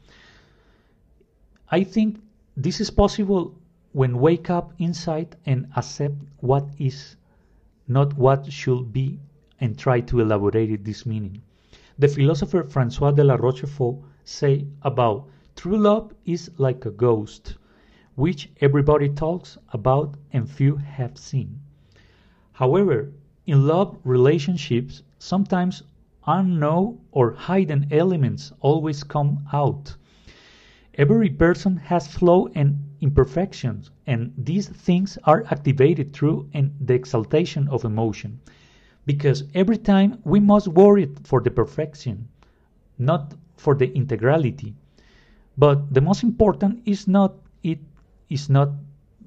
I 1.71 1.85
think 1.85 2.21
this 2.57 2.81
is 2.81 2.91
possible 2.91 3.55
when 3.93 4.19
wake 4.19 4.49
up 4.49 4.73
inside 4.79 5.37
and 5.45 5.67
accept 5.77 6.17
what 6.41 6.67
is, 6.79 7.17
not 7.89 8.17
what 8.17 8.51
should 8.51 8.93
be, 8.93 9.19
and 9.61 9.79
try 9.79 10.01
to 10.01 10.21
elaborate 10.21 10.83
this 10.85 11.05
meaning. 11.05 11.43
The 11.99 12.09
philosopher 12.09 12.65
Francois 12.65 13.11
de 13.11 13.23
la 13.23 13.37
Rochefoucauld 13.37 14.03
say 14.25 14.67
about 14.83 15.29
true 15.62 15.78
love 15.78 16.12
is 16.25 16.50
like 16.59 16.85
a 16.87 16.90
ghost, 16.90 17.54
which 18.16 18.50
everybody 18.61 19.09
talks 19.09 19.57
about 19.73 20.16
and 20.33 20.50
few 20.50 20.75
have 20.75 21.16
seen. 21.16 21.57
However, 22.50 23.12
in 23.47 23.64
love 23.64 23.97
relationships, 24.02 25.04
sometimes 25.21 25.85
unknown 26.26 26.99
or 27.12 27.37
hidden 27.37 27.87
elements 27.92 28.52
always 28.59 29.04
come 29.04 29.47
out. 29.52 29.95
Every 30.95 31.31
person 31.31 31.76
has 31.76 32.09
flaw 32.09 32.49
and 32.57 32.83
imperfections, 33.00 33.92
and 34.09 34.33
these 34.37 34.66
things 34.66 35.16
are 35.23 35.45
activated 35.49 36.12
through 36.12 36.50
the 36.81 36.95
exaltation 36.95 37.69
of 37.69 37.85
emotion. 37.85 38.40
Because 39.07 39.45
every 39.54 39.78
time 39.78 40.19
we 40.25 40.40
must 40.40 40.66
worry 40.66 41.09
for 41.23 41.40
the 41.40 41.52
perfection, 41.52 42.26
not 42.99 43.35
for 43.57 43.76
the 43.76 43.87
integrality. 43.90 44.75
But 45.59 45.92
the 45.92 46.00
most 46.00 46.23
important 46.23 46.82
is 46.87 47.06
not 47.06 47.35
it 47.62 47.78
is 48.30 48.49
not 48.49 48.71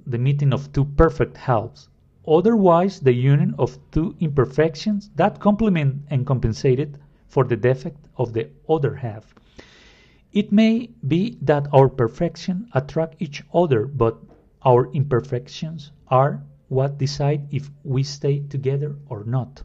the 0.08 0.18
meeting 0.18 0.54
of 0.54 0.72
two 0.72 0.86
perfect 0.86 1.38
halves. 1.38 1.90
Otherwise, 2.28 3.00
the 3.00 3.14
union 3.14 3.54
of 3.60 3.78
two 3.92 4.16
imperfections 4.20 5.12
that 5.16 5.40
complement 5.40 6.02
and 6.10 6.26
compensated 6.26 6.98
for 7.28 7.44
the 7.44 7.56
defect 7.56 8.08
of 8.18 8.34
the 8.34 8.50
other 8.68 8.96
half. 8.96 9.36
It 10.32 10.52
may 10.52 10.90
be 11.08 11.38
that 11.44 11.68
our 11.72 11.88
perfection 11.88 12.68
attract 12.74 13.22
each 13.22 13.44
other, 13.54 13.86
but 13.86 14.18
our 14.64 14.92
imperfections 14.94 15.92
are 16.08 16.44
what 16.68 16.98
decide 16.98 17.48
if 17.52 17.70
we 17.84 18.02
stay 18.04 18.40
together 18.40 18.96
or 19.08 19.24
not. 19.24 19.62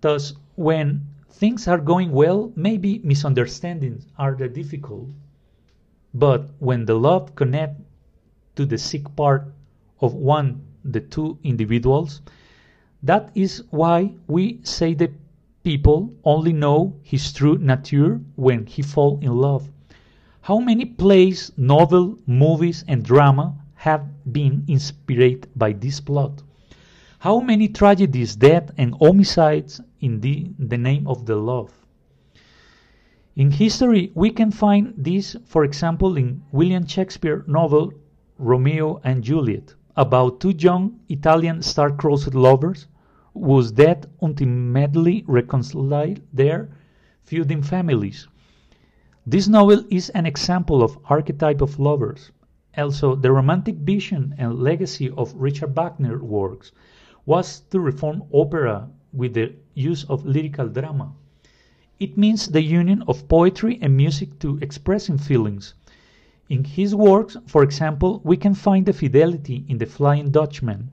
Thus, 0.00 0.32
when 0.56 1.06
things 1.28 1.68
are 1.68 1.78
going 1.78 2.10
well, 2.10 2.52
maybe 2.56 3.00
misunderstandings 3.04 4.06
are 4.18 4.34
the 4.34 4.48
difficult. 4.48 5.08
But 6.14 6.50
when 6.58 6.84
the 6.84 6.94
love 6.94 7.34
connect 7.34 7.80
to 8.56 8.66
the 8.66 8.78
sick 8.78 9.16
part 9.16 9.52
of 10.00 10.14
one, 10.14 10.60
the 10.84 11.00
two 11.00 11.38
individuals, 11.42 12.20
that 13.02 13.30
is 13.34 13.64
why 13.70 14.14
we 14.26 14.60
say 14.62 14.94
the 14.94 15.10
people 15.64 16.12
only 16.24 16.52
know 16.52 16.94
his 17.02 17.32
true 17.32 17.56
nature 17.58 18.20
when 18.36 18.66
he 18.66 18.82
fall 18.82 19.18
in 19.22 19.36
love. 19.36 19.70
How 20.42 20.58
many 20.58 20.84
plays, 20.84 21.52
novel, 21.56 22.18
movies, 22.26 22.84
and 22.88 23.04
drama 23.04 23.54
have 23.74 24.04
been 24.32 24.64
inspired 24.68 25.46
by 25.56 25.72
this 25.72 26.00
plot? 26.00 26.42
How 27.20 27.40
many 27.40 27.68
tragedies, 27.68 28.34
death, 28.36 28.72
and 28.76 28.94
homicides 28.96 29.80
in 30.00 30.20
the, 30.20 30.50
the 30.58 30.76
name 30.78 31.06
of 31.06 31.24
the 31.26 31.36
love? 31.36 31.72
In 33.34 33.50
history, 33.50 34.12
we 34.14 34.28
can 34.28 34.50
find 34.50 34.92
this, 34.94 35.36
for 35.46 35.64
example, 35.64 36.18
in 36.18 36.42
William 36.52 36.84
Shakespeare 36.84 37.44
novel 37.46 37.90
Romeo 38.36 39.00
and 39.04 39.24
Juliet, 39.24 39.74
about 39.96 40.38
two 40.38 40.50
young 40.58 41.00
Italian 41.08 41.62
star-crossed 41.62 42.34
lovers 42.34 42.88
whose 43.32 43.72
death 43.72 44.04
ultimately 44.20 45.24
reconciled 45.26 46.20
their 46.30 46.68
feuding 47.24 47.62
families. 47.62 48.28
This 49.26 49.48
novel 49.48 49.82
is 49.88 50.10
an 50.10 50.26
example 50.26 50.82
of 50.82 50.98
archetype 51.06 51.62
of 51.62 51.78
lovers. 51.78 52.32
Also, 52.76 53.14
the 53.14 53.32
romantic 53.32 53.76
vision 53.76 54.34
and 54.36 54.58
legacy 54.58 55.08
of 55.16 55.32
Richard 55.34 55.74
Wagner 55.74 56.22
works 56.22 56.72
was 57.24 57.60
to 57.70 57.80
reform 57.80 58.24
opera 58.30 58.90
with 59.14 59.32
the 59.32 59.54
use 59.72 60.04
of 60.04 60.26
lyrical 60.26 60.68
drama. 60.68 61.14
It 62.02 62.18
means 62.18 62.48
the 62.48 62.64
union 62.64 63.04
of 63.06 63.28
poetry 63.28 63.78
and 63.80 63.96
music 63.96 64.40
to 64.40 64.58
expressing 64.60 65.18
feelings. 65.18 65.74
In 66.48 66.64
his 66.64 66.96
works, 66.96 67.36
for 67.46 67.62
example, 67.62 68.20
we 68.24 68.36
can 68.36 68.54
find 68.54 68.84
the 68.84 68.92
fidelity 68.92 69.64
in 69.68 69.78
The 69.78 69.86
Flying 69.86 70.32
Dutchman. 70.32 70.90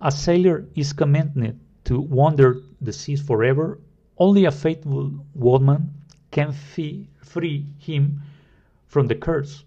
A 0.00 0.10
sailor 0.10 0.64
is 0.74 0.94
commanded 0.94 1.60
to 1.84 2.00
wander 2.00 2.62
the 2.80 2.94
seas 2.94 3.20
forever. 3.20 3.78
Only 4.16 4.46
a 4.46 4.50
faithful 4.50 5.12
woman 5.34 5.92
can 6.30 6.52
free 6.52 7.66
him 7.78 8.22
from 8.86 9.06
the 9.06 9.16
curse. 9.16 9.64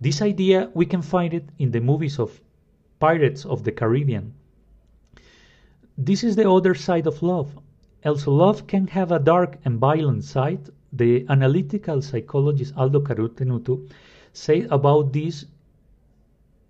This 0.00 0.20
idea 0.20 0.68
we 0.74 0.84
can 0.84 1.02
find 1.02 1.32
it 1.32 1.48
in 1.60 1.70
the 1.70 1.80
movies 1.80 2.18
of 2.18 2.40
Pirates 2.98 3.44
of 3.46 3.62
the 3.62 3.70
Caribbean. 3.70 4.34
This 5.96 6.24
is 6.24 6.34
the 6.34 6.50
other 6.50 6.74
side 6.74 7.06
of 7.06 7.22
love. 7.22 7.56
Also, 8.04 8.30
love 8.30 8.66
can 8.66 8.86
have 8.88 9.10
a 9.10 9.18
dark 9.18 9.58
and 9.64 9.78
violent 9.78 10.24
side. 10.24 10.68
The 10.92 11.24
analytical 11.28 12.02
psychologist 12.02 12.74
Aldo 12.76 13.00
Carotenuto 13.00 13.88
said 14.32 14.66
about 14.70 15.12
this 15.14 15.46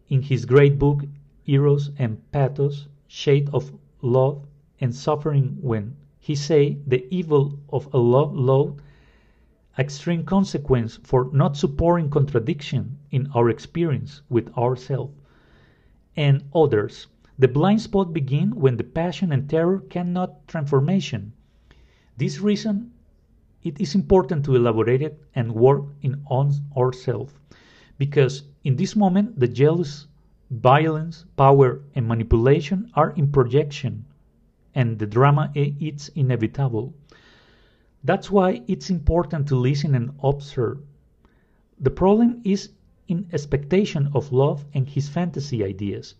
in 0.09 0.23
his 0.23 0.45
great 0.45 0.79
book 0.79 1.05
Eros 1.47 1.91
and 1.99 2.23
Pathos, 2.31 2.87
Shade 3.09 3.51
of 3.53 3.73
Love 4.01 4.47
and 4.81 4.95
Suffering 4.95 5.59
when 5.61 5.97
he 6.21 6.37
say 6.37 6.79
the 6.87 7.05
evil 7.13 7.59
of 7.69 7.93
a 7.93 7.99
love 7.99 8.35
load 8.35 8.81
extreme 9.77 10.25
consequence 10.25 11.01
for 11.03 11.31
not 11.33 11.57
supporting 11.57 12.11
contradiction 12.11 12.97
in 13.11 13.29
our 13.35 13.51
experience 13.51 14.23
with 14.29 14.57
ourselves 14.57 15.13
and 16.17 16.45
others. 16.55 17.09
The 17.37 17.49
blind 17.49 17.81
spot 17.81 18.13
begin 18.13 18.55
when 18.55 18.77
the 18.77 18.85
passion 18.85 19.33
and 19.33 19.51
terror 19.51 19.81
cannot 19.81 20.47
transformation. 20.47 21.33
This 22.17 22.39
reason 22.39 22.93
it 23.65 23.81
is 23.81 23.97
important 23.97 24.45
to 24.45 24.55
elaborate 24.55 25.03
it 25.03 25.21
and 25.35 25.53
work 25.53 25.87
in 26.01 26.23
on 26.27 26.53
ourselves 26.77 27.35
because 27.99 28.45
in 28.63 28.77
this 28.77 28.95
moment 28.95 29.41
the 29.41 29.49
jealous 29.49 30.07
violence 30.49 31.25
power 31.37 31.81
and 31.97 32.07
manipulation 32.07 32.91
are 32.95 33.11
in 33.11 33.33
projection 33.33 34.05
and 34.75 34.99
the 35.01 35.07
drama 35.07 35.51
is 35.57 36.11
inevitable. 36.15 36.95
That's 38.05 38.31
why 38.31 38.63
it's 38.69 38.91
important 38.91 39.49
to 39.49 39.57
listen 39.57 39.97
and 39.97 40.15
observe. 40.23 40.79
The 41.81 41.91
problem 41.91 42.43
is 42.45 42.71
in 43.09 43.27
expectation 43.33 44.09
of 44.15 44.31
love 44.31 44.65
and 44.73 44.89
his 44.89 45.09
fantasy 45.09 45.65
ideas 45.65 46.15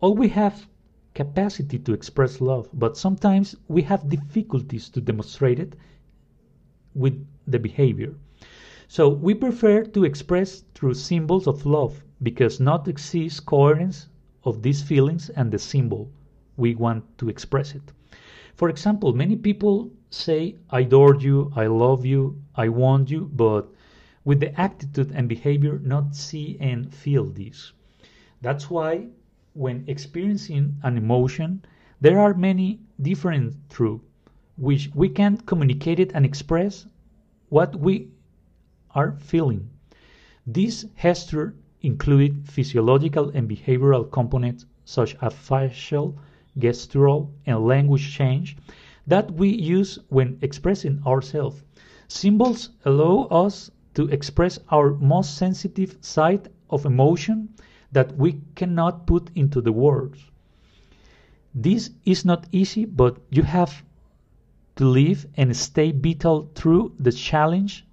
all 0.00 0.14
we 0.14 0.28
have 0.28 0.68
capacity 1.14 1.78
to 1.78 1.92
express 1.92 2.40
love 2.40 2.68
but 2.72 2.96
sometimes 2.96 3.56
we 3.66 3.82
have 3.82 4.08
difficulties 4.08 4.88
to 4.88 5.00
demonstrate 5.00 5.58
it 5.58 5.74
with 6.94 7.26
the 7.46 7.58
behavior. 7.58 8.14
So 8.88 9.08
we 9.08 9.34
prefer 9.34 9.84
to 9.84 10.04
express 10.04 10.64
through 10.74 10.94
symbols 10.94 11.46
of 11.46 11.66
love 11.66 12.02
because 12.22 12.60
not 12.60 12.88
exists 12.88 13.40
coherence 13.40 14.08
of 14.44 14.62
these 14.62 14.82
feelings 14.82 15.28
and 15.30 15.50
the 15.50 15.58
symbol 15.58 16.10
we 16.56 16.74
want 16.74 17.04
to 17.18 17.28
express 17.28 17.74
it. 17.74 17.92
For 18.54 18.68
example, 18.68 19.12
many 19.12 19.36
people 19.36 19.90
say, 20.10 20.56
I 20.70 20.80
adore 20.80 21.16
you, 21.16 21.52
I 21.54 21.66
love 21.66 22.04
you, 22.04 22.40
I 22.54 22.68
want 22.68 23.10
you, 23.10 23.30
but 23.34 23.68
with 24.24 24.40
the 24.40 24.58
attitude 24.60 25.12
and 25.14 25.28
behavior 25.28 25.78
not 25.78 26.16
see 26.16 26.56
and 26.60 26.92
feel 26.92 27.26
this. 27.26 27.72
That's 28.40 28.68
why 28.70 29.08
when 29.58 29.82
experiencing 29.88 30.76
an 30.84 30.96
emotion, 30.96 31.60
there 32.00 32.20
are 32.20 32.32
many 32.32 32.78
different 33.02 33.56
truths 33.68 34.04
which 34.56 34.88
we 34.94 35.08
can 35.08 35.36
communicate 35.36 35.98
it 35.98 36.12
and 36.14 36.24
express 36.24 36.86
what 37.48 37.74
we 37.74 38.08
are 38.94 39.16
feeling. 39.18 39.68
This 40.46 40.84
gesture 41.02 41.56
include 41.82 42.48
physiological 42.48 43.30
and 43.30 43.50
behavioral 43.50 44.08
components 44.08 44.64
such 44.84 45.16
as 45.20 45.34
facial, 45.34 46.16
gestural, 46.56 47.28
and 47.44 47.66
language 47.66 48.14
change 48.14 48.56
that 49.08 49.28
we 49.32 49.48
use 49.48 49.98
when 50.08 50.38
expressing 50.40 51.02
ourselves. 51.04 51.64
Symbols 52.06 52.70
allow 52.84 53.24
us 53.24 53.72
to 53.94 54.06
express 54.06 54.60
our 54.70 54.94
most 54.94 55.36
sensitive 55.36 55.96
side 56.00 56.48
of 56.70 56.86
emotion 56.86 57.48
that 57.92 58.16
we 58.16 58.40
cannot 58.54 59.06
put 59.06 59.30
into 59.34 59.60
the 59.60 59.72
words. 59.72 60.22
This 61.54 61.90
is 62.04 62.24
not 62.24 62.46
easy, 62.52 62.84
but 62.84 63.18
you 63.30 63.42
have 63.42 63.82
to 64.76 64.84
live 64.84 65.26
and 65.36 65.56
stay 65.56 65.90
vital 65.92 66.50
through 66.54 66.92
the 67.00 67.12
challenge 67.12 67.86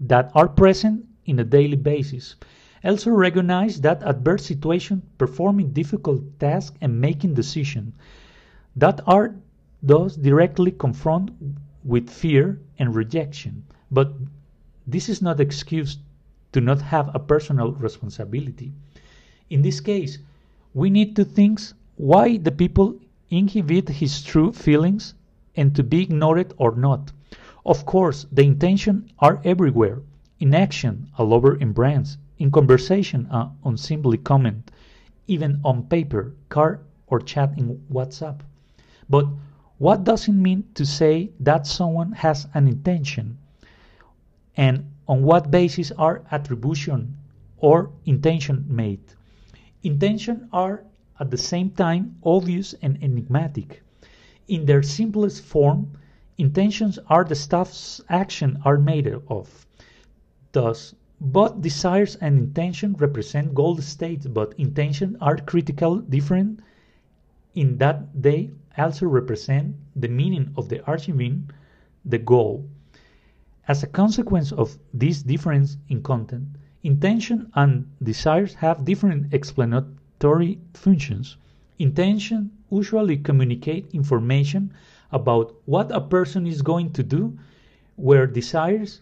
that 0.00 0.30
are 0.34 0.48
present 0.48 1.06
in 1.24 1.38
a 1.38 1.44
daily 1.44 1.76
basis. 1.76 2.36
Also 2.84 3.10
recognize 3.10 3.80
that 3.80 4.02
adverse 4.04 4.46
situation, 4.46 5.02
performing 5.18 5.72
difficult 5.72 6.22
tasks 6.38 6.76
and 6.80 7.00
making 7.00 7.34
decisions 7.34 7.94
that 8.76 9.00
are 9.06 9.34
those 9.82 10.16
directly 10.16 10.70
confront 10.70 11.30
with 11.82 12.08
fear 12.08 12.60
and 12.78 12.94
rejection. 12.94 13.64
But 13.90 14.12
this 14.86 15.08
is 15.08 15.22
not 15.22 15.40
excuse 15.40 15.98
to 16.56 16.60
not 16.62 16.80
have 16.80 17.14
a 17.14 17.18
personal 17.18 17.72
responsibility. 17.72 18.72
In 19.50 19.60
this 19.60 19.78
case, 19.78 20.16
we 20.72 20.88
need 20.88 21.14
to 21.16 21.22
think 21.22 21.60
why 21.96 22.38
the 22.38 22.50
people 22.50 22.98
inhibit 23.28 23.90
his 23.90 24.22
true 24.22 24.52
feelings 24.52 25.12
and 25.54 25.76
to 25.76 25.82
be 25.82 26.00
ignored 26.00 26.54
or 26.56 26.74
not. 26.74 27.12
Of 27.66 27.84
course, 27.84 28.24
the 28.32 28.42
intentions 28.42 29.10
are 29.18 29.38
everywhere. 29.44 30.00
In 30.40 30.54
action, 30.54 31.08
all 31.18 31.34
over 31.34 31.56
in 31.56 31.72
brands, 31.72 32.16
in 32.38 32.50
conversation, 32.50 33.26
on 33.30 33.76
simply 33.76 34.16
comment, 34.16 34.70
even 35.26 35.60
on 35.62 35.82
paper, 35.82 36.32
card, 36.48 36.80
or 37.06 37.20
chat 37.20 37.52
in 37.58 37.82
WhatsApp. 37.92 38.40
But 39.10 39.26
what 39.76 40.04
does 40.04 40.26
it 40.26 40.32
mean 40.32 40.64
to 40.72 40.86
say 40.86 41.32
that 41.40 41.66
someone 41.66 42.12
has 42.12 42.48
an 42.54 42.66
intention? 42.66 43.36
And 44.56 44.90
on 45.08 45.22
what 45.22 45.50
basis 45.50 45.92
are 45.92 46.22
attribution 46.30 47.16
or 47.58 47.90
intention 48.04 48.64
made? 48.68 49.00
Intention 49.82 50.48
are 50.52 50.84
at 51.20 51.30
the 51.30 51.38
same 51.38 51.70
time 51.70 52.16
obvious 52.22 52.74
and 52.82 53.02
enigmatic. 53.02 53.82
In 54.48 54.66
their 54.66 54.82
simplest 54.82 55.42
form, 55.42 55.92
intentions 56.38 56.98
are 57.08 57.24
the 57.24 57.34
stuff's 57.34 58.00
action 58.08 58.60
are 58.64 58.78
made 58.78 59.06
of. 59.28 59.66
Thus, 60.52 60.94
both 61.20 61.62
desires 61.62 62.16
and 62.16 62.38
intention 62.38 62.92
represent 62.94 63.54
goal 63.54 63.78
states, 63.78 64.26
but 64.26 64.54
intentions 64.58 65.16
are 65.20 65.36
critical 65.38 66.00
different 66.00 66.60
in 67.54 67.78
that 67.78 68.04
they 68.14 68.50
also 68.76 69.06
represent 69.06 69.74
the 69.96 70.08
meaning 70.08 70.52
of 70.56 70.68
the 70.68 70.88
achieving 70.90 71.48
the 72.04 72.18
goal. 72.18 72.68
As 73.68 73.82
a 73.82 73.88
consequence 73.88 74.52
of 74.52 74.78
this 74.94 75.24
difference 75.24 75.76
in 75.88 76.00
content, 76.00 76.46
intention 76.84 77.50
and 77.54 77.90
desires 78.00 78.54
have 78.54 78.84
different 78.84 79.34
explanatory 79.34 80.60
functions. 80.72 81.36
Intention 81.80 82.52
usually 82.70 83.16
communicate 83.16 83.92
information 83.92 84.72
about 85.10 85.52
what 85.64 85.90
a 85.90 86.00
person 86.00 86.46
is 86.46 86.62
going 86.62 86.92
to 86.92 87.02
do, 87.02 87.36
where 87.96 88.28
desires 88.28 89.00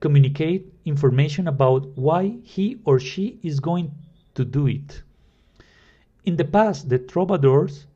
communicate 0.00 0.70
information 0.84 1.48
about 1.48 1.86
why 1.96 2.36
he 2.42 2.78
or 2.84 3.00
she 3.00 3.38
is 3.42 3.60
going 3.60 3.90
to 4.34 4.44
do 4.44 4.66
it. 4.66 5.02
In 6.26 6.36
the 6.36 6.44
past, 6.44 6.90
the 6.90 6.98
troubadours 6.98 7.86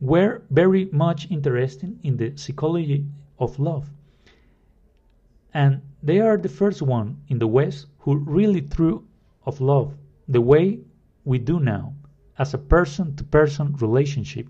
were 0.00 0.42
very 0.50 0.86
much 0.86 1.30
interested 1.30 1.96
in 2.02 2.16
the 2.16 2.36
psychology 2.36 3.06
of 3.38 3.58
love. 3.60 3.88
And 5.54 5.80
they 6.02 6.20
are 6.20 6.36
the 6.36 6.48
first 6.48 6.82
one 6.82 7.16
in 7.28 7.38
the 7.38 7.46
West 7.46 7.86
who 8.00 8.16
really 8.16 8.60
threw 8.60 9.04
of 9.46 9.60
love 9.60 9.94
the 10.28 10.40
way 10.40 10.80
we 11.24 11.38
do 11.38 11.58
now 11.58 11.94
as 12.38 12.54
a 12.54 12.58
person 12.58 13.16
to 13.16 13.24
person 13.24 13.74
relationship. 13.76 14.46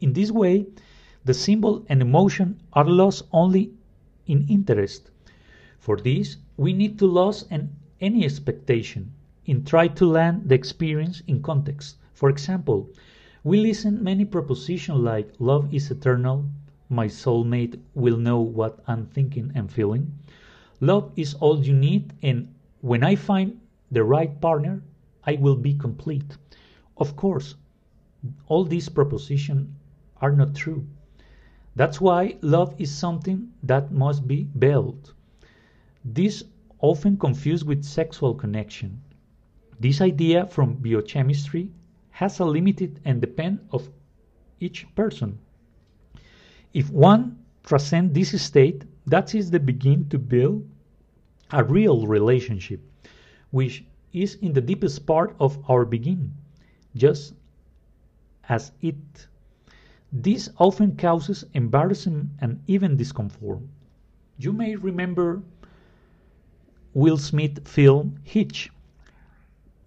In 0.00 0.12
this 0.12 0.30
way, 0.30 0.66
the 1.24 1.34
symbol 1.34 1.84
and 1.88 2.00
emotion 2.00 2.60
are 2.72 2.84
lost 2.84 3.24
only 3.32 3.72
in 4.26 4.46
interest. 4.48 5.10
For 5.78 5.96
this, 5.96 6.36
we 6.56 6.72
need 6.72 6.98
to 7.00 7.06
lose 7.06 7.44
an, 7.50 7.74
any 8.00 8.24
expectation 8.24 9.12
and 9.46 9.66
try 9.66 9.88
to 9.88 10.06
land 10.06 10.48
the 10.48 10.54
experience 10.54 11.22
in 11.26 11.42
context. 11.42 11.96
For 12.14 12.30
example, 12.30 12.88
we 13.42 13.60
listen 13.60 14.02
many 14.02 14.24
propositions 14.24 14.98
like 15.00 15.32
love 15.38 15.72
is 15.74 15.90
eternal, 15.90 16.44
my 16.90 17.06
soulmate 17.06 17.80
will 17.94 18.16
know 18.16 18.40
what 18.40 18.82
I'm 18.86 19.06
thinking 19.06 19.52
and 19.54 19.72
feeling. 19.72 20.12
Love 20.80 21.12
is 21.16 21.34
all 21.34 21.64
you 21.64 21.72
need 21.72 22.12
and 22.22 22.52
when 22.80 23.04
I 23.04 23.14
find 23.14 23.60
the 23.90 24.04
right 24.04 24.40
partner, 24.40 24.82
I 25.24 25.34
will 25.34 25.56
be 25.56 25.74
complete. 25.74 26.36
Of 26.96 27.16
course, 27.16 27.54
all 28.48 28.64
these 28.64 28.88
propositions 28.88 29.68
are 30.20 30.32
not 30.32 30.54
true. 30.54 30.86
That's 31.76 32.00
why 32.00 32.36
love 32.42 32.74
is 32.78 32.94
something 32.94 33.52
that 33.62 33.92
must 33.92 34.26
be 34.26 34.44
built. 34.58 35.14
This 36.04 36.42
often 36.80 37.16
confused 37.16 37.66
with 37.66 37.84
sexual 37.84 38.34
connection. 38.34 39.00
This 39.78 40.00
idea 40.00 40.46
from 40.46 40.74
biochemistry 40.74 41.70
has 42.10 42.38
a 42.38 42.44
limited 42.44 43.00
and 43.04 43.20
depend 43.20 43.60
of 43.70 43.88
each 44.58 44.86
person. 44.94 45.38
If 46.72 46.90
one 46.90 47.38
transcends 47.64 48.14
this 48.14 48.40
state, 48.42 48.84
that 49.06 49.34
is 49.34 49.50
the 49.50 49.58
begin 49.58 50.08
to 50.10 50.18
build 50.18 50.68
a 51.50 51.64
real 51.64 52.06
relationship, 52.06 52.80
which 53.50 53.84
is 54.12 54.36
in 54.36 54.52
the 54.52 54.60
deepest 54.60 55.06
part 55.06 55.34
of 55.40 55.58
our 55.68 55.84
being 55.84 56.32
just 56.94 57.34
as 58.48 58.72
it. 58.80 59.28
This 60.12 60.50
often 60.58 60.96
causes 60.96 61.44
embarrassment 61.54 62.30
and 62.40 62.60
even 62.66 62.96
discomfort. 62.96 63.60
You 64.38 64.52
may 64.52 64.74
remember 64.76 65.42
Will 66.94 67.16
Smith 67.16 67.66
film 67.66 68.18
Hitch, 68.24 68.70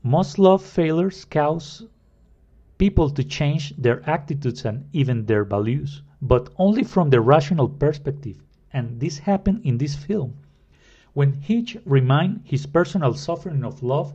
most 0.04 0.40
love 0.40 0.64
failures 0.64 1.26
cause 1.26 1.86
people 2.78 3.10
to 3.10 3.24
change 3.24 3.76
their 3.78 4.02
attitudes 4.10 4.66
and 4.66 4.86
even 4.94 5.26
their 5.26 5.44
values, 5.44 6.02
but 6.26 6.50
only 6.58 6.84
from 6.86 7.10
the 7.10 7.20
rational 7.20 7.68
perspective, 7.68 8.42
and 8.72 8.98
this 9.02 9.18
happened 9.20 9.60
in 9.66 9.78
this 9.78 9.94
film. 9.94 10.34
When 11.12 11.34
Hitch 11.34 11.76
reminds 11.84 12.50
his 12.50 12.66
personal 12.66 13.14
suffering 13.14 13.66
of 13.66 13.84
love, 13.84 14.14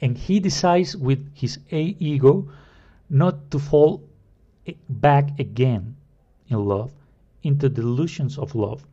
and 0.00 0.16
he 0.16 0.38
decides 0.38 0.96
with 0.96 1.18
his 1.34 1.58
A 1.72 1.96
ego 1.98 2.48
not 3.10 3.50
to 3.50 3.58
fall 3.58 4.04
back 4.88 5.40
again 5.40 5.96
in 6.46 6.64
love 6.64 6.92
into 7.42 7.68
delusions 7.68 8.38
of 8.38 8.54
love. 8.54 8.86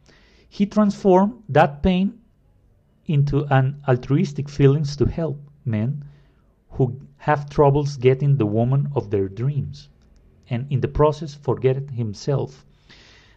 He 0.49 0.65
transformed 0.65 1.43
that 1.49 1.83
pain 1.83 2.19
into 3.05 3.45
an 3.53 3.79
altruistic 3.87 4.49
feelings 4.49 4.95
to 4.95 5.05
help 5.05 5.39
men 5.65 6.03
who 6.71 6.99
have 7.17 7.47
troubles 7.47 7.97
getting 7.97 8.37
the 8.37 8.47
woman 8.47 8.89
of 8.95 9.11
their 9.11 9.29
dreams 9.29 9.89
and 10.49 10.71
in 10.71 10.81
the 10.81 10.87
process 10.87 11.33
forget 11.33 11.89
himself. 11.91 12.65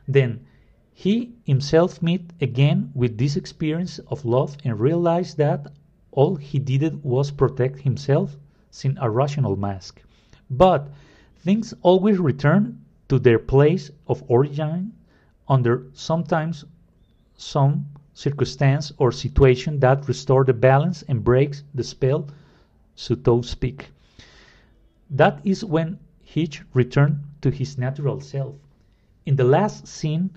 Then 0.07 0.47
he 0.93 1.35
himself 1.45 2.03
meet 2.03 2.33
again 2.41 2.91
with 2.95 3.19
this 3.19 3.37
experience 3.37 3.99
of 4.09 4.25
love 4.25 4.57
and 4.65 4.81
realize 4.81 5.35
that 5.37 5.69
all 6.11 6.37
he 6.37 6.59
did 6.59 7.05
was 7.05 7.31
protect 7.31 7.81
himself 7.81 8.37
sin 8.71 8.99
a 9.01 9.09
rational 9.09 9.57
mask. 9.57 10.03
But 10.51 10.89
things 11.37 11.73
always 11.83 12.19
return 12.19 12.85
to 13.09 13.19
their 13.19 13.39
place 13.39 13.91
of 14.07 14.23
origin 14.29 14.93
under 15.49 15.87
sometimes 15.93 16.65
some 17.37 17.87
circumstance 18.13 18.93
or 18.99 19.13
situation 19.13 19.79
that 19.81 20.09
restore 20.09 20.45
the 20.45 20.53
balance 20.53 21.03
and 21.03 21.23
breaks 21.23 21.63
the 21.75 21.85
spell, 21.85 22.27
so 22.97 23.15
to 23.15 23.43
speak. 23.43 23.91
That 25.11 25.41
is 25.45 25.65
when 25.65 25.99
Hitch 26.31 26.63
returned 26.75 27.21
to 27.41 27.51
his 27.51 27.79
natural 27.79 28.21
self. 28.21 28.55
In 29.25 29.37
the 29.37 29.45
last 29.45 29.87
scene, 29.87 30.29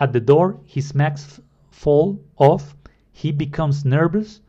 at 0.00 0.14
the 0.14 0.20
door, 0.20 0.60
his 0.64 0.94
mask 0.94 1.42
fall 1.68 2.24
off. 2.38 2.74
He 3.12 3.32
becomes 3.32 3.84
nervous. 3.84 4.40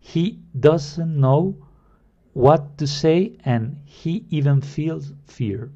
He 0.00 0.40
doesn't 0.58 1.20
know 1.20 1.56
what 2.32 2.76
to 2.78 2.86
say, 2.88 3.36
and 3.44 3.78
he 3.84 4.26
even 4.28 4.60
feels 4.60 5.12
fear. 5.24 5.70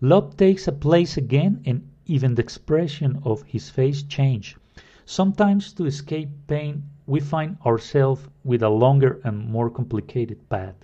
Love 0.00 0.36
takes 0.36 0.66
a 0.66 0.72
place 0.72 1.16
again, 1.16 1.62
and 1.64 1.88
even 2.06 2.34
the 2.34 2.42
expression 2.42 3.20
of 3.22 3.44
his 3.44 3.70
face 3.70 4.02
change. 4.02 4.56
Sometimes 5.04 5.72
to 5.74 5.84
escape 5.84 6.28
pain, 6.48 6.82
we 7.06 7.20
find 7.20 7.56
ourselves 7.64 8.28
with 8.42 8.64
a 8.64 8.68
longer 8.68 9.20
and 9.22 9.48
more 9.48 9.70
complicated 9.70 10.48
path. 10.48 10.74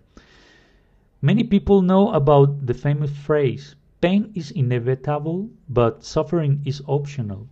Many 1.24 1.42
people 1.42 1.80
know 1.80 2.10
about 2.12 2.66
the 2.66 2.74
famous 2.74 3.10
phrase, 3.10 3.76
pain 4.02 4.30
is 4.34 4.50
inevitable, 4.50 5.48
but 5.70 6.04
suffering 6.04 6.60
is 6.66 6.82
optional. 6.86 7.48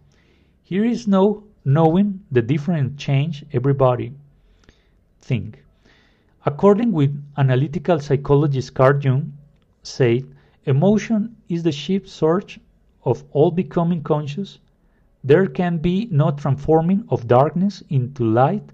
Here 0.62 0.84
is 0.84 1.08
no 1.08 1.44
knowing 1.64 2.20
the 2.30 2.42
different 2.42 2.98
change 2.98 3.46
everybody 3.50 4.12
think. 5.22 5.64
According 6.44 6.92
with 6.92 7.18
analytical 7.38 7.98
psychologist 7.98 8.74
Carl 8.74 9.00
Jung 9.00 9.32
said, 9.82 10.26
emotion 10.66 11.34
is 11.48 11.62
the 11.62 11.72
chief 11.72 12.06
source 12.06 12.58
of 13.06 13.24
all 13.32 13.50
becoming 13.50 14.02
conscious. 14.02 14.58
There 15.24 15.46
can 15.46 15.78
be 15.78 16.08
no 16.10 16.30
transforming 16.32 17.06
of 17.08 17.26
darkness 17.26 17.82
into 17.88 18.22
light 18.22 18.70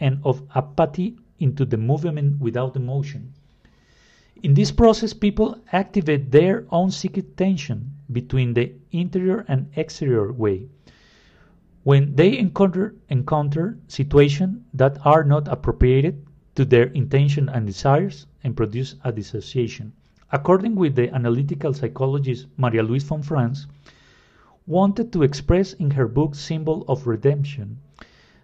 and 0.00 0.18
of 0.22 0.42
apathy 0.54 1.16
into 1.38 1.64
the 1.64 1.78
movement 1.78 2.42
without 2.42 2.76
emotion. 2.76 3.32
In 4.42 4.54
this 4.54 4.72
process, 4.72 5.12
people 5.12 5.56
activate 5.70 6.32
their 6.32 6.66
own 6.70 6.90
psychic 6.90 7.36
tension 7.36 7.92
between 8.10 8.54
the 8.54 8.72
interior 8.90 9.44
and 9.46 9.70
exterior 9.76 10.32
way. 10.32 10.66
When 11.84 12.16
they 12.16 12.36
encounter, 12.36 12.96
encounter 13.08 13.78
situations 13.86 14.62
that 14.74 14.98
are 15.06 15.22
not 15.22 15.46
appropriated 15.46 16.26
to 16.56 16.64
their 16.64 16.86
intention 16.86 17.48
and 17.48 17.66
desires 17.66 18.26
and 18.42 18.56
produce 18.56 18.96
a 19.04 19.12
dissociation. 19.12 19.92
According 20.32 20.74
with 20.74 20.96
the 20.96 21.14
analytical 21.14 21.72
psychologist 21.72 22.48
Maria 22.56 22.82
Louise 22.82 23.04
von 23.04 23.22
Franz, 23.22 23.68
wanted 24.66 25.12
to 25.12 25.22
express 25.22 25.72
in 25.74 25.92
her 25.92 26.08
book 26.08 26.34
Symbol 26.34 26.84
of 26.88 27.06
Redemption. 27.06 27.78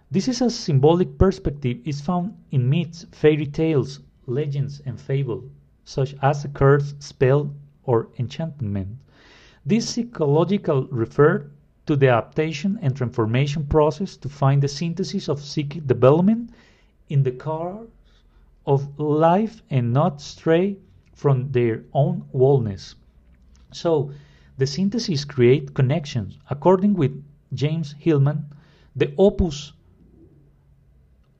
This 0.09 0.29
is 0.29 0.41
a 0.41 0.49
symbolic 0.49 1.17
perspective 1.17 1.79
is 1.83 1.99
found 1.99 2.37
in 2.51 2.69
myths, 2.69 3.05
fairy 3.11 3.47
tales, 3.47 3.99
legends, 4.27 4.81
and 4.85 4.97
fable, 4.97 5.43
such 5.89 6.13
as 6.21 6.45
a 6.45 6.47
curse, 6.49 6.93
spell, 6.99 7.51
or 7.83 8.09
enchantment. 8.19 8.95
This 9.65 9.89
psychological 9.89 10.83
refer 10.91 11.49
to 11.87 11.95
the 11.95 12.09
adaptation 12.09 12.77
and 12.83 12.95
transformation 12.95 13.65
process 13.65 14.15
to 14.17 14.29
find 14.29 14.61
the 14.61 14.67
synthesis 14.67 15.27
of 15.27 15.41
psychic 15.41 15.87
development 15.87 16.51
in 17.09 17.23
the 17.23 17.31
car 17.31 17.79
of 18.67 18.99
life 18.99 19.63
and 19.71 19.91
not 19.91 20.21
stray 20.21 20.77
from 21.15 21.51
their 21.53 21.83
own 21.93 22.23
wholeness. 22.33 22.93
So, 23.71 24.11
the 24.59 24.67
synthesis 24.67 25.25
create 25.25 25.73
connections. 25.73 26.37
According 26.51 26.93
with 26.93 27.23
James 27.51 27.95
Hillman, 27.97 28.45
the 28.95 29.11
opus 29.17 29.73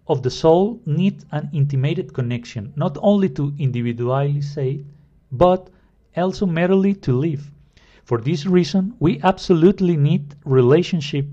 of 0.09 0.23
the 0.23 0.31
soul 0.31 0.81
need 0.85 1.23
an 1.31 1.49
intimated 1.53 2.11
connection, 2.13 2.73
not 2.75 2.97
only 3.01 3.29
to 3.29 3.53
individually 3.59 4.41
say, 4.41 4.83
but 5.31 5.69
also 6.17 6.45
merely 6.45 6.95
to 6.95 7.13
live. 7.13 7.51
For 8.03 8.17
this 8.17 8.47
reason, 8.47 8.95
we 8.99 9.21
absolutely 9.21 9.95
need 9.95 10.35
relationship 10.43 11.27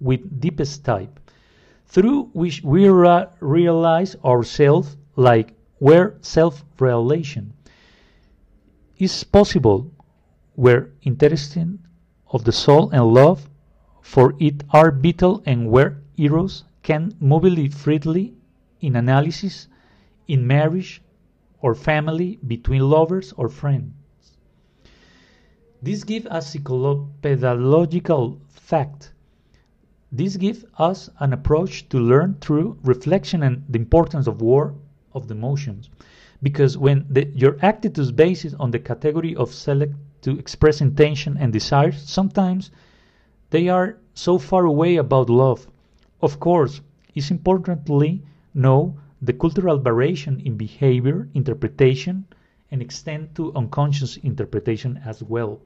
with 0.00 0.38
deepest 0.38 0.84
type 0.84 1.18
through 1.86 2.24
which 2.34 2.62
we 2.62 2.88
realize 3.40 4.16
ourselves 4.24 4.96
like 5.16 5.54
where 5.78 6.16
self-realization 6.20 7.52
is 8.98 9.24
possible 9.24 9.90
where 10.56 10.90
interesting 11.02 11.78
of 12.32 12.44
the 12.44 12.52
soul 12.52 12.90
and 12.90 13.04
love 13.14 13.48
for 14.02 14.34
it 14.38 14.62
are 14.70 14.90
vital 14.90 15.42
and 15.46 15.70
where 15.70 16.02
eros 16.16 16.64
can 16.84 17.12
move 17.18 17.74
freely 17.74 18.26
in 18.80 18.94
analysis 18.94 19.66
in 20.28 20.46
marriage 20.46 21.02
or 21.60 21.74
family 21.74 22.38
between 22.46 22.88
lovers 22.96 23.32
or 23.36 23.48
friends 23.48 23.92
this 25.82 26.04
gives 26.04 26.26
a 26.26 26.40
psychopedagogical 26.48 28.38
fact 28.48 29.14
this 30.16 30.36
gives 30.36 30.64
us 30.78 31.10
an 31.18 31.32
approach 31.32 31.88
to 31.88 31.98
learn 31.98 32.36
through 32.40 32.78
reflection 32.84 33.42
and 33.42 33.64
the 33.68 33.80
importance 33.80 34.28
of 34.28 34.40
war 34.40 34.72
of 35.12 35.26
the 35.26 35.34
emotions. 35.34 35.90
Because 36.40 36.78
when 36.78 37.04
the, 37.10 37.26
your 37.34 37.56
attitude 37.62 37.98
is 37.98 38.12
based 38.12 38.54
on 38.60 38.70
the 38.70 38.78
category 38.78 39.34
of 39.34 39.52
select 39.52 39.94
to 40.22 40.38
express 40.38 40.80
intention 40.80 41.36
and 41.36 41.52
desires, 41.52 42.00
sometimes 42.00 42.70
they 43.50 43.68
are 43.68 43.98
so 44.14 44.38
far 44.38 44.66
away 44.66 44.96
about 44.96 45.28
love. 45.28 45.66
Of 46.24 46.40
course, 46.40 46.80
it's 47.14 47.30
importantly 47.30 48.22
know 48.54 48.96
the 49.20 49.34
cultural 49.34 49.76
variation 49.76 50.40
in 50.40 50.56
behavior, 50.56 51.28
interpretation, 51.34 52.24
and 52.70 52.80
extend 52.80 53.34
to 53.34 53.54
unconscious 53.54 54.16
interpretation 54.16 54.98
as 55.04 55.22
well. 55.22 55.60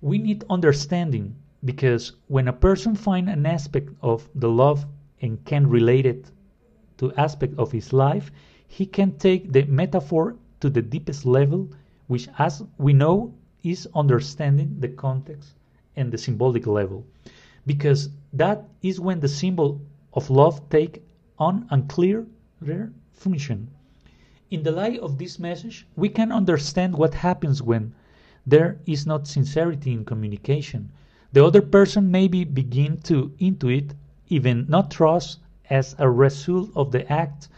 We 0.00 0.16
need 0.16 0.42
understanding 0.48 1.36
because 1.62 2.12
when 2.28 2.48
a 2.48 2.52
person 2.54 2.94
finds 2.94 3.30
an 3.30 3.44
aspect 3.44 3.90
of 4.00 4.26
the 4.34 4.48
love 4.48 4.86
and 5.20 5.44
can 5.44 5.68
relate 5.68 6.06
it 6.06 6.30
to 6.96 7.12
aspect 7.16 7.58
of 7.58 7.70
his 7.70 7.92
life 7.92 8.32
he 8.66 8.86
can 8.86 9.18
take 9.18 9.52
the 9.52 9.64
metaphor 9.64 10.36
to 10.60 10.70
the 10.70 10.80
deepest 10.80 11.26
level 11.26 11.68
which 12.06 12.26
as 12.38 12.62
we 12.78 12.94
know 12.94 13.34
is 13.62 13.86
understanding 13.94 14.76
the 14.80 14.88
context 14.88 15.50
and 15.94 16.10
the 16.10 16.16
symbolic 16.16 16.66
level 16.66 17.04
because 17.66 18.08
that 18.32 18.68
is 18.82 19.00
when 19.00 19.20
the 19.20 19.28
symbol 19.28 19.80
of 20.12 20.30
love 20.30 20.68
take 20.68 21.02
on 21.38 21.66
a 21.70 21.80
clear 21.82 22.26
function 23.12 23.68
in 24.50 24.62
the 24.62 24.72
light 24.72 24.98
of 25.00 25.18
this 25.18 25.38
message 25.38 25.86
we 25.96 26.08
can 26.08 26.32
understand 26.32 26.96
what 26.96 27.14
happens 27.14 27.62
when 27.62 27.92
there 28.46 28.78
is 28.86 29.06
not 29.06 29.26
sincerity 29.26 29.92
in 29.92 30.04
communication 30.04 30.90
the 31.30 31.44
other 31.44 31.60
person 31.60 32.10
maybe 32.10 32.44
begin 32.44 32.96
to 33.02 33.34
intuit, 33.38 33.92
even 34.28 34.64
not 34.66 34.90
trust, 34.90 35.40
as 35.68 35.94
a 35.98 36.08
result 36.08 36.70
of 36.74 36.90
the 36.90 37.10
act 37.12 37.48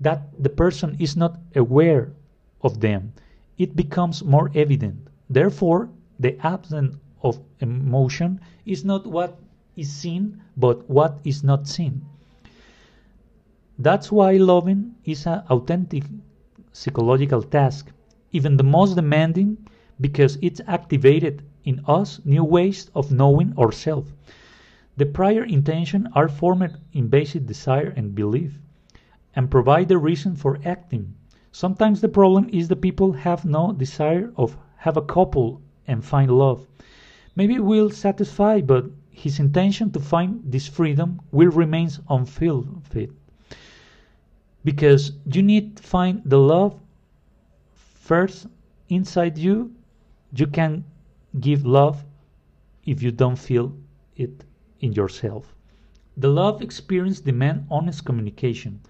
that 0.00 0.42
the 0.42 0.48
person 0.48 0.96
is 0.98 1.16
not 1.16 1.38
aware 1.54 2.12
of 2.62 2.80
them. 2.80 3.12
It 3.58 3.76
becomes 3.76 4.24
more 4.24 4.50
evident. 4.56 5.06
Therefore, 5.30 5.88
the 6.18 6.36
absence 6.44 6.96
of 7.22 7.38
emotion 7.60 8.40
is 8.66 8.84
not 8.84 9.06
what 9.06 9.38
is 9.76 9.90
seen, 9.90 10.42
but 10.56 10.88
what 10.88 11.18
is 11.24 11.42
not 11.42 11.66
seen. 11.66 12.04
That's 13.78 14.12
why 14.12 14.32
loving 14.36 14.94
is 15.04 15.26
an 15.26 15.42
authentic 15.48 16.04
psychological 16.72 17.42
task, 17.42 17.90
even 18.32 18.56
the 18.56 18.64
most 18.64 18.94
demanding, 18.94 19.56
because 20.00 20.38
it's 20.42 20.60
activated 20.66 21.42
in 21.64 21.80
us 21.86 22.20
new 22.24 22.44
ways 22.44 22.90
of 22.94 23.12
knowing 23.12 23.56
ourselves. 23.58 24.12
The 24.96 25.06
prior 25.06 25.44
intention 25.44 26.08
are 26.14 26.28
formed 26.28 26.76
in 26.92 27.08
basic 27.08 27.46
desire 27.46 27.94
and 27.96 28.14
belief, 28.14 28.58
and 29.34 29.50
provide 29.50 29.88
the 29.88 29.98
reason 29.98 30.36
for 30.36 30.58
acting. 30.64 31.14
Sometimes 31.50 32.00
the 32.00 32.08
problem 32.08 32.48
is 32.50 32.68
the 32.68 32.76
people 32.76 33.12
have 33.12 33.44
no 33.44 33.72
desire 33.72 34.32
of 34.36 34.56
have 34.76 34.96
a 34.96 35.02
couple 35.02 35.60
and 35.86 36.04
find 36.04 36.30
love. 36.30 36.66
Maybe 37.36 37.58
will 37.58 37.90
satisfy, 37.90 38.60
but 38.60 38.90
his 39.12 39.38
intention 39.38 39.90
to 39.92 40.00
find 40.00 40.42
this 40.44 40.66
freedom 40.66 41.20
will 41.30 41.50
remain 41.50 41.90
unfulfilled. 42.08 42.82
Because 44.64 45.12
you 45.26 45.42
need 45.42 45.76
to 45.76 45.82
find 45.82 46.22
the 46.24 46.38
love 46.38 46.80
first 47.74 48.46
inside 48.88 49.36
you. 49.38 49.72
You 50.34 50.46
can 50.46 50.84
give 51.40 51.66
love 51.66 52.02
if 52.84 53.02
you 53.02 53.12
don't 53.12 53.36
feel 53.36 53.76
it 54.16 54.44
in 54.80 54.92
yourself. 54.92 55.54
The 56.16 56.28
love 56.28 56.62
experience 56.62 57.20
demand 57.20 57.66
honest 57.70 58.04
communication. 58.04 58.80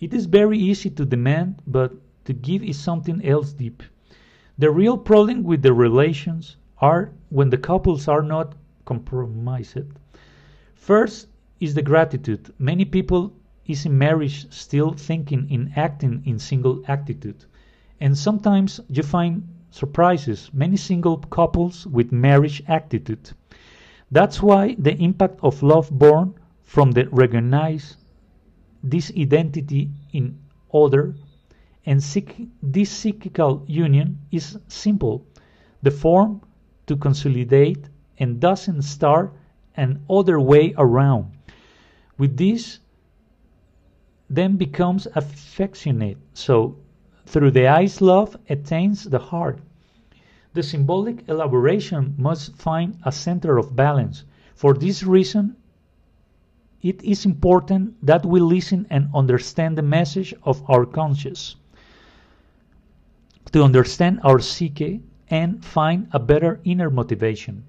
It 0.00 0.14
is 0.14 0.26
very 0.26 0.58
easy 0.58 0.90
to 0.90 1.04
demand, 1.04 1.62
but 1.66 1.92
to 2.24 2.32
give 2.32 2.62
is 2.62 2.78
something 2.78 3.24
else 3.24 3.52
deep. 3.52 3.82
The 4.58 4.70
real 4.70 4.98
problem 4.98 5.44
with 5.44 5.62
the 5.62 5.72
relations 5.72 6.56
are 6.80 7.12
when 7.30 7.50
the 7.50 7.58
couples 7.58 8.08
are 8.08 8.22
not 8.22 8.54
compromised. 8.88 9.86
First 10.74 11.28
is 11.60 11.74
the 11.74 11.82
gratitude. 11.82 12.54
Many 12.58 12.86
people 12.86 13.34
is 13.66 13.84
in 13.84 13.98
marriage 13.98 14.50
still 14.50 14.92
thinking 14.94 15.50
in 15.50 15.70
acting 15.76 16.22
in 16.24 16.38
single 16.38 16.82
attitude. 16.88 17.44
And 18.00 18.16
sometimes 18.16 18.80
you 18.88 19.02
find 19.02 19.46
surprises, 19.70 20.50
many 20.54 20.78
single 20.78 21.18
couples 21.18 21.86
with 21.86 22.12
marriage 22.12 22.62
attitude. 22.66 23.30
That's 24.10 24.42
why 24.42 24.74
the 24.78 24.96
impact 24.96 25.38
of 25.42 25.62
love 25.62 25.90
born 25.90 26.34
from 26.62 26.92
the 26.92 27.08
recognize 27.10 27.98
this 28.82 29.12
identity 29.18 29.90
in 30.14 30.38
other 30.72 31.14
and 31.84 32.02
seek, 32.02 32.48
this 32.62 32.90
psychical 32.90 33.64
union 33.66 34.18
is 34.30 34.58
simple 34.68 35.26
the 35.82 35.90
form 35.90 36.40
to 36.86 36.96
consolidate 36.96 37.88
and 38.18 38.40
doesn't 38.40 38.82
start 38.82 39.32
an 39.76 40.02
other 40.10 40.40
way 40.40 40.74
around. 40.76 41.32
With 42.18 42.36
this 42.36 42.80
then 44.28 44.56
becomes 44.56 45.06
affectionate. 45.14 46.18
So 46.34 46.76
through 47.26 47.52
the 47.52 47.68
eyes 47.68 48.00
love 48.00 48.36
attains 48.48 49.04
the 49.04 49.18
heart. 49.18 49.60
The 50.54 50.62
symbolic 50.62 51.28
elaboration 51.28 52.14
must 52.18 52.56
find 52.56 52.98
a 53.04 53.12
center 53.12 53.58
of 53.58 53.76
balance. 53.76 54.24
For 54.54 54.74
this 54.74 55.02
reason 55.02 55.56
it 56.82 57.02
is 57.02 57.24
important 57.24 57.94
that 58.06 58.24
we 58.24 58.40
listen 58.40 58.86
and 58.90 59.08
understand 59.14 59.76
the 59.76 59.82
message 59.82 60.34
of 60.44 60.62
our 60.70 60.86
conscience. 60.86 61.56
To 63.52 63.62
understand 63.64 64.20
our 64.24 64.38
psyche 64.38 65.00
and 65.30 65.64
find 65.64 66.08
a 66.12 66.18
better 66.18 66.60
inner 66.64 66.90
motivation. 66.90 67.64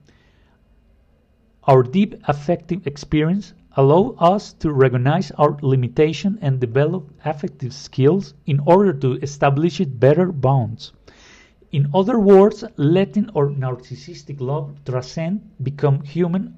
Our 1.70 1.84
deep 1.84 2.16
affective 2.28 2.88
experience 2.88 3.54
allow 3.78 4.16
us 4.18 4.54
to 4.54 4.74
recognize 4.74 5.30
our 5.38 5.56
limitation 5.62 6.40
and 6.42 6.60
develop 6.60 7.14
affective 7.24 7.76
skills 7.76 8.34
in 8.48 8.60
order 8.62 8.92
to 8.92 9.20
establish 9.22 9.78
better 9.78 10.32
bonds. 10.32 10.94
In 11.72 11.92
other 11.94 12.18
words, 12.18 12.64
letting 12.78 13.30
our 13.36 13.50
narcissistic 13.50 14.42
love 14.42 14.84
transcend, 14.84 15.48
become 15.62 16.02
human, 16.02 16.56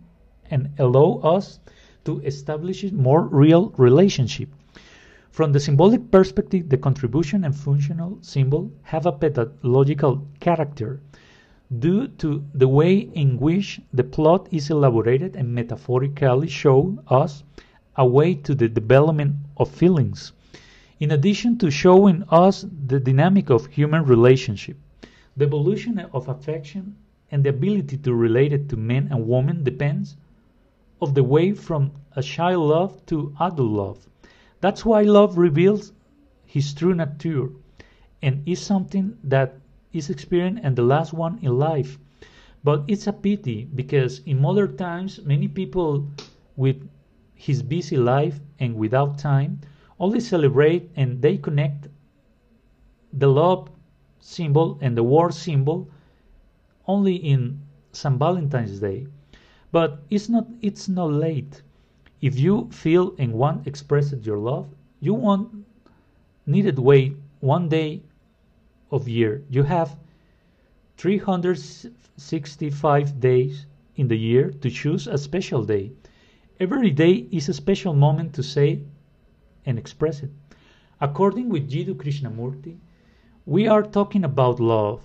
and 0.50 0.70
allow 0.80 1.20
us 1.36 1.60
to 2.06 2.22
establish 2.22 2.90
more 2.94 3.24
real 3.24 3.74
relationship. 3.76 4.48
From 5.30 5.52
the 5.52 5.60
symbolic 5.60 6.10
perspective, 6.10 6.70
the 6.70 6.78
contribution 6.78 7.44
and 7.44 7.54
functional 7.54 8.18
symbol 8.22 8.72
have 8.84 9.06
a 9.06 9.12
pedagogical 9.12 10.26
character 10.40 11.02
due 11.80 12.08
to 12.08 12.44
the 12.54 12.68
way 12.68 12.98
in 12.98 13.38
which 13.38 13.80
the 13.94 14.04
plot 14.04 14.48
is 14.52 14.70
elaborated 14.70 15.36
and 15.36 15.56
metaphorically 15.56 16.48
show 16.48 16.98
us 17.08 17.44
a 17.96 18.06
way 18.06 18.34
to 18.36 18.54
the 18.54 18.68
development 18.68 19.36
of 19.58 19.70
feelings. 19.70 20.34
In 21.00 21.12
addition 21.12 21.58
to 21.60 21.72
showing 21.72 22.24
us 22.30 22.66
the 22.88 23.00
dynamic 23.00 23.50
of 23.50 23.68
human 23.68 24.04
relationship, 24.04 24.78
the 25.38 25.46
evolution 25.46 25.98
of 26.00 26.28
affection 26.28 26.96
and 27.32 27.44
the 27.44 27.50
ability 27.50 27.98
to 27.98 28.14
relate 28.14 28.52
it 28.52 28.68
to 28.70 28.76
men 28.76 29.08
and 29.10 29.28
women 29.28 29.64
depends 29.64 30.18
of 31.02 31.14
the 31.16 31.24
way 31.24 31.54
from 31.54 31.92
a 32.16 32.22
child 32.22 32.68
love 32.70 33.06
to 33.06 33.34
adult 33.40 33.72
love. 33.72 34.10
That's 34.60 34.86
why 34.86 35.04
love 35.04 35.38
reveals 35.38 35.94
his 36.46 36.74
true 36.74 36.94
nature 36.94 37.50
and 38.22 38.48
is 38.48 38.62
something 38.62 39.18
that 39.24 39.61
is 39.94 40.10
experienced 40.10 40.64
and 40.64 40.76
the 40.76 40.84
last 40.84 41.14
one 41.14 41.40
in 41.42 41.58
life. 41.58 41.98
But 42.64 42.84
it's 42.88 43.08
a 43.08 43.14
pity 43.14 43.66
because 43.66 44.20
in 44.20 44.40
modern 44.42 44.78
times 44.78 45.20
many 45.24 45.48
people 45.48 46.08
with 46.56 46.88
his 47.34 47.64
busy 47.64 47.98
life 47.98 48.40
and 48.60 48.76
without 48.76 49.18
time 49.18 49.60
only 50.00 50.20
celebrate 50.20 50.90
and 50.96 51.22
they 51.22 51.38
connect 51.38 51.88
the 53.14 53.28
love 53.28 53.70
symbol 54.20 54.78
and 54.82 54.96
the 54.96 55.04
war 55.04 55.32
symbol 55.32 55.90
only 56.88 57.16
in 57.16 57.60
St. 57.92 58.18
Valentine's 58.18 58.80
Day. 58.80 59.08
But 59.72 60.04
it's 60.10 60.30
not 60.30 60.48
it's 60.62 60.88
not 60.88 61.12
late. 61.12 61.62
If 62.22 62.38
you 62.38 62.70
feel 62.72 63.16
and 63.18 63.34
want 63.34 63.68
express 63.68 64.14
your 64.14 64.38
love, 64.38 64.68
you 65.00 65.14
won't 65.14 65.66
need 66.46 66.76
to 66.76 66.82
wait 66.82 67.16
one 67.40 67.70
day 67.70 68.04
of 68.92 69.08
year. 69.08 69.44
You 69.50 69.64
have 69.64 69.98
365 70.98 73.20
days 73.20 73.66
in 73.96 74.08
the 74.08 74.18
year 74.18 74.52
to 74.52 74.70
choose 74.70 75.08
a 75.08 75.18
special 75.18 75.64
day. 75.64 75.92
Every 76.60 76.92
day 76.92 77.28
is 77.32 77.50
a 77.50 77.54
special 77.54 77.94
moment 77.94 78.34
to 78.36 78.44
say 78.44 78.84
and 79.66 79.80
express 79.80 80.22
it. 80.22 80.30
According 81.00 81.50
with 81.50 81.70
Jiddu 81.70 81.96
Krishnamurti, 81.96 82.78
we 83.46 83.68
are 83.68 83.82
talking 83.82 84.24
about 84.24 84.60
love, 84.60 85.02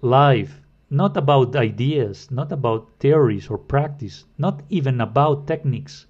life, 0.00 0.62
not 0.88 1.16
about 1.16 1.54
ideas, 1.54 2.30
not 2.30 2.50
about 2.50 2.88
theories 2.98 3.48
or 3.48 3.58
practice, 3.58 4.24
not 4.38 4.62
even 4.70 5.00
about 5.00 5.46
techniques, 5.46 6.06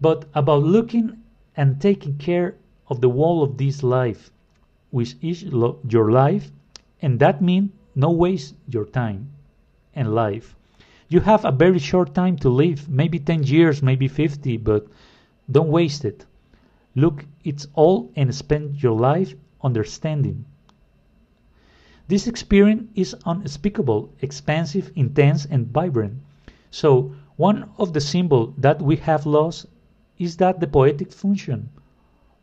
but 0.00 0.26
about 0.34 0.62
looking 0.62 1.22
and 1.56 1.80
taking 1.80 2.18
care 2.18 2.56
of 2.88 3.00
the 3.00 3.08
wall 3.08 3.42
of 3.42 3.56
this 3.56 3.82
life, 3.82 4.30
which 4.90 5.16
is 5.20 5.42
your 5.42 6.10
life, 6.10 6.50
and 7.02 7.18
that 7.20 7.42
means 7.42 7.70
no 7.94 8.10
waste 8.10 8.54
your 8.68 8.84
time 8.84 9.30
and 9.94 10.14
life. 10.14 10.54
You 11.08 11.20
have 11.20 11.44
a 11.44 11.52
very 11.52 11.78
short 11.78 12.14
time 12.14 12.36
to 12.38 12.48
live, 12.48 12.88
maybe 12.88 13.18
10 13.18 13.44
years, 13.44 13.82
maybe 13.82 14.08
50, 14.08 14.56
but 14.58 14.86
don't 15.50 15.68
waste 15.68 16.04
it. 16.04 16.26
Look, 16.94 17.24
it's 17.44 17.66
all 17.74 18.10
and 18.16 18.34
spend 18.34 18.82
your 18.82 18.98
life 18.98 19.34
understanding 19.62 20.44
this 22.08 22.26
experience 22.26 22.88
is 22.94 23.14
unspeakable, 23.26 24.10
expansive, 24.22 24.90
intense, 24.96 25.44
and 25.44 25.66
vibrant. 25.66 26.14
So, 26.70 27.14
one 27.36 27.68
of 27.76 27.92
the 27.92 28.00
symbols 28.00 28.54
that 28.56 28.80
we 28.80 28.96
have 28.96 29.26
lost 29.26 29.66
is 30.18 30.38
that 30.38 30.58
the 30.58 30.66
poetic 30.66 31.12
function. 31.12 31.68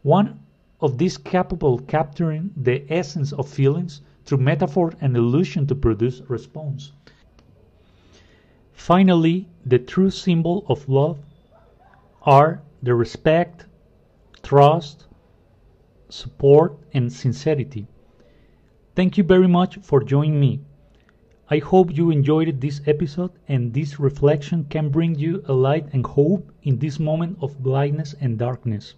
One 0.03 0.39
of 0.85 0.99
these 0.99 1.17
capable 1.17 1.79
capturing 1.79 2.51
the 2.55 2.85
essence 2.93 3.31
of 3.33 3.49
feelings 3.49 4.01
through 4.23 4.37
metaphor 4.37 4.93
and 5.01 5.17
illusion 5.17 5.65
to 5.65 5.73
produce 5.73 6.21
response. 6.27 6.91
Finally, 8.71 9.49
the 9.65 9.79
true 9.79 10.11
symbol 10.11 10.63
of 10.69 10.87
love 10.87 11.17
are 12.21 12.61
the 12.83 12.93
respect, 12.93 13.65
trust, 14.43 15.07
support, 16.07 16.77
and 16.93 17.11
sincerity. 17.11 17.87
Thank 18.95 19.17
you 19.17 19.23
very 19.23 19.47
much 19.47 19.77
for 19.77 20.03
joining 20.03 20.39
me. 20.39 20.61
I 21.49 21.57
hope 21.57 21.97
you 21.97 22.11
enjoyed 22.11 22.61
this 22.61 22.81
episode 22.85 23.31
and 23.47 23.73
this 23.73 23.99
reflection 23.99 24.65
can 24.65 24.89
bring 24.89 25.15
you 25.15 25.43
a 25.47 25.53
light 25.53 25.87
and 25.93 26.05
hope 26.05 26.51
in 26.61 26.77
this 26.77 26.99
moment 26.99 27.39
of 27.41 27.63
blindness 27.63 28.13
and 28.21 28.37
darkness. 28.37 28.93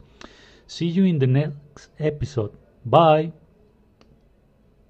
See 0.67 0.87
you 0.87 1.05
in 1.05 1.19
the 1.19 1.27
next 1.27 1.89
episode. 1.99 2.51
Bye. 2.85 3.31